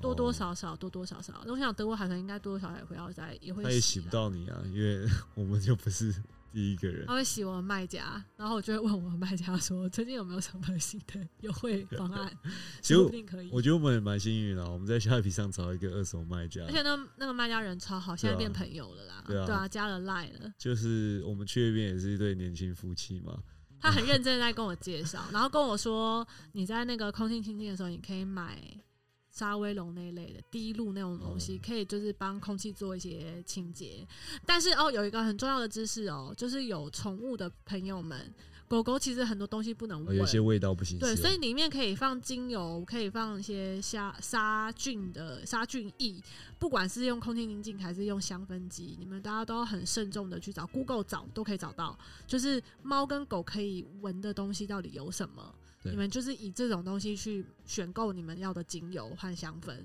[0.00, 1.42] 多多少少，多多少少。
[1.46, 3.64] 我想德国海豚应该多多少少也会要在，也会。
[3.64, 6.14] 他也洗不到你啊，因为 我们就不是
[6.52, 7.06] 第一个人。
[7.06, 12.32] 他会洗我的卖家，然后我就会问我的卖家说，最近有没有什么新的优惠方案？
[12.82, 13.48] 其实可以。
[13.52, 19.24] 我觉得我们也蛮幸运的，我们在虾皮上找一个二手卖家，而且那那个卖家人超好，现在变朋友了啦。
[19.26, 20.52] 对啊，加了赖了。
[20.58, 23.38] 就是我们去那边也是一对年轻夫妻嘛。
[23.80, 28.60] 他很认真在跟我介绍，然后跟我说，你在那个空气清净的时候，你可以买
[29.38, 34.04] 沙威龙那一类的滴露那种东西，可以就是帮空气做一些清洁。
[34.44, 38.34] 但是哦，有一个很重要的知识哦，就是有宠物的朋友们。
[38.66, 40.98] 狗狗其实很多东西不能闻，有些味道不行。
[40.98, 46.20] 对，所以里面可以放精油，可以放一些杀杀菌的杀菌液。
[46.58, 51.98] 不管是用空气清净还是用香氛机，你们大家都要很慎重的去找，Google 找都可以找到。
[52.26, 55.54] 就是猫跟狗可以闻的东西到底有什么？
[55.90, 59.84] 你们就是以这种东西去选购你们要的精油和香氛，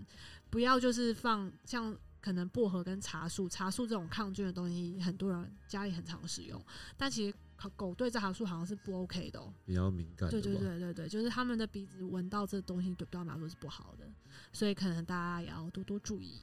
[0.50, 6.64] 不要就是放像可能薄荷跟茶树，茶树这种抗菌的东西，很多人家里很常使用，
[6.98, 7.38] 但其实。
[7.78, 10.30] 狗对这行树好像是不 OK 的，比较敏感。
[10.30, 14.06] 对对对对对，就是他们的鼻子闻到这东西，对他们来说是不好的，
[14.52, 16.42] 所以可能大家也要多多注意。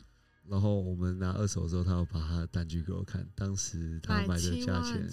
[0.48, 5.06] 然后我们拿二手的时候，他要把他的单据给我看，当时他买的价钱？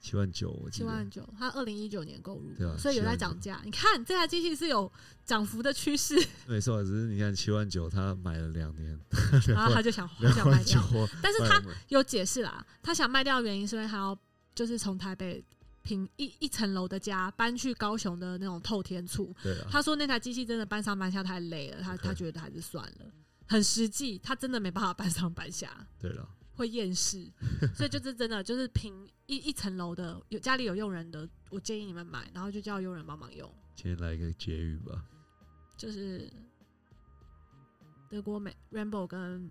[0.00, 3.60] 七万九，我七万九，他二零一九年购入，对啊，所以有在涨价。
[3.64, 4.90] 你看这台机器是有
[5.24, 6.14] 涨幅的趋势。
[6.48, 8.98] 没错，只是你看七万九，他买了两年，
[9.46, 10.82] 然后他就想想卖掉，
[11.22, 14.18] 但是他有解释啦，他想卖掉的原因是因为他要。
[14.52, 15.42] 就是从台北
[15.80, 19.32] 平一一层楼的家搬去高雄的那种透天厝。
[19.70, 23.06] 他说那台机器真的搬上搬下太累了，他他觉得还是算了，
[23.46, 25.86] 很实际，他真的没办法搬上搬下。
[25.98, 26.28] 对了，
[26.60, 27.26] 会厌世，
[27.74, 33.50] 所以就是真的就是平一一层楼的有家里有佣人的，我建议你们买，然后就叫佣人帮忙用。
[33.74, 35.02] 今天来一个结语吧，
[35.74, 36.30] 就是
[38.10, 39.50] 德国美 Rainbow 跟。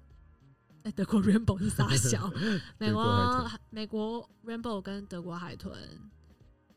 [0.84, 2.32] 哎，德国 Rainbow 是傻小，
[2.78, 5.76] 美国美国 Rainbow 跟德国海豚，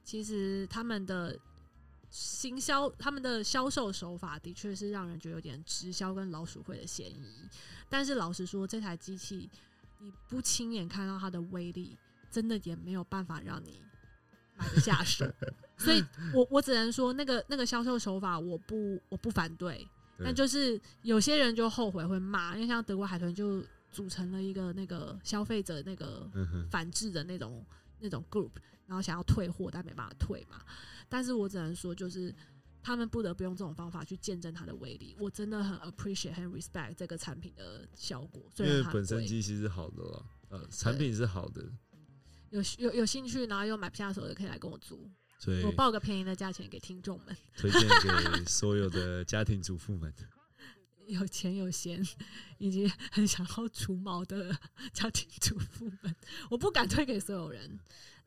[0.03, 1.39] 其实他们的
[2.11, 7.49] 行销、他们的销售手法的确是让人觉得有点直销跟老鼠会的嫌疑。
[7.89, 9.49] 但是老实说，这台机器
[10.03, 11.97] 你不亲眼看到它的威力，
[12.31, 13.81] 真的也没有办法让你
[14.57, 15.25] 买得下手。
[15.79, 19.89] 所以我我只能说，那个那个销售手法，我不我不反对，
[20.19, 23.65] 但就是有些人就后悔会骂，因为像德国海豚就。
[23.93, 26.27] 组成了一个那个消费者那个
[26.71, 27.63] 反制的那种
[28.01, 28.49] 那种 group，
[28.87, 30.63] 然后想要退货，但没办法退嘛。
[31.11, 32.35] 但是我只能说，就是
[32.83, 35.17] 他们不得不用这种方法去见证它的威力。
[35.19, 38.43] 我真的很 appreciate 和 respect 这个产品的效果。
[38.59, 41.65] 因为本身机器是好的了，呃，产品是好的。
[42.51, 45.09] 有有有兴趣，然后又买不下手的，可以来跟我租。
[45.39, 50.13] 所以我报个便宜的价钱给听众们，推荐给所有的家庭主妇们。
[51.09, 52.01] 有钱有闲，
[52.59, 54.57] 以及很想要除毛的
[54.93, 56.15] 家庭主妇们，
[56.49, 57.79] 我不敢推给所有人，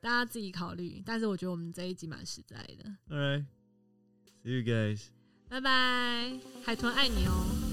[0.01, 1.01] 大家自己考虑。
[1.06, 2.84] 但是我觉得我们这一集蛮实在的。
[3.10, 3.45] All right,
[4.45, 5.09] see you guys.
[5.49, 7.64] 拜拜，海豚爱你哦。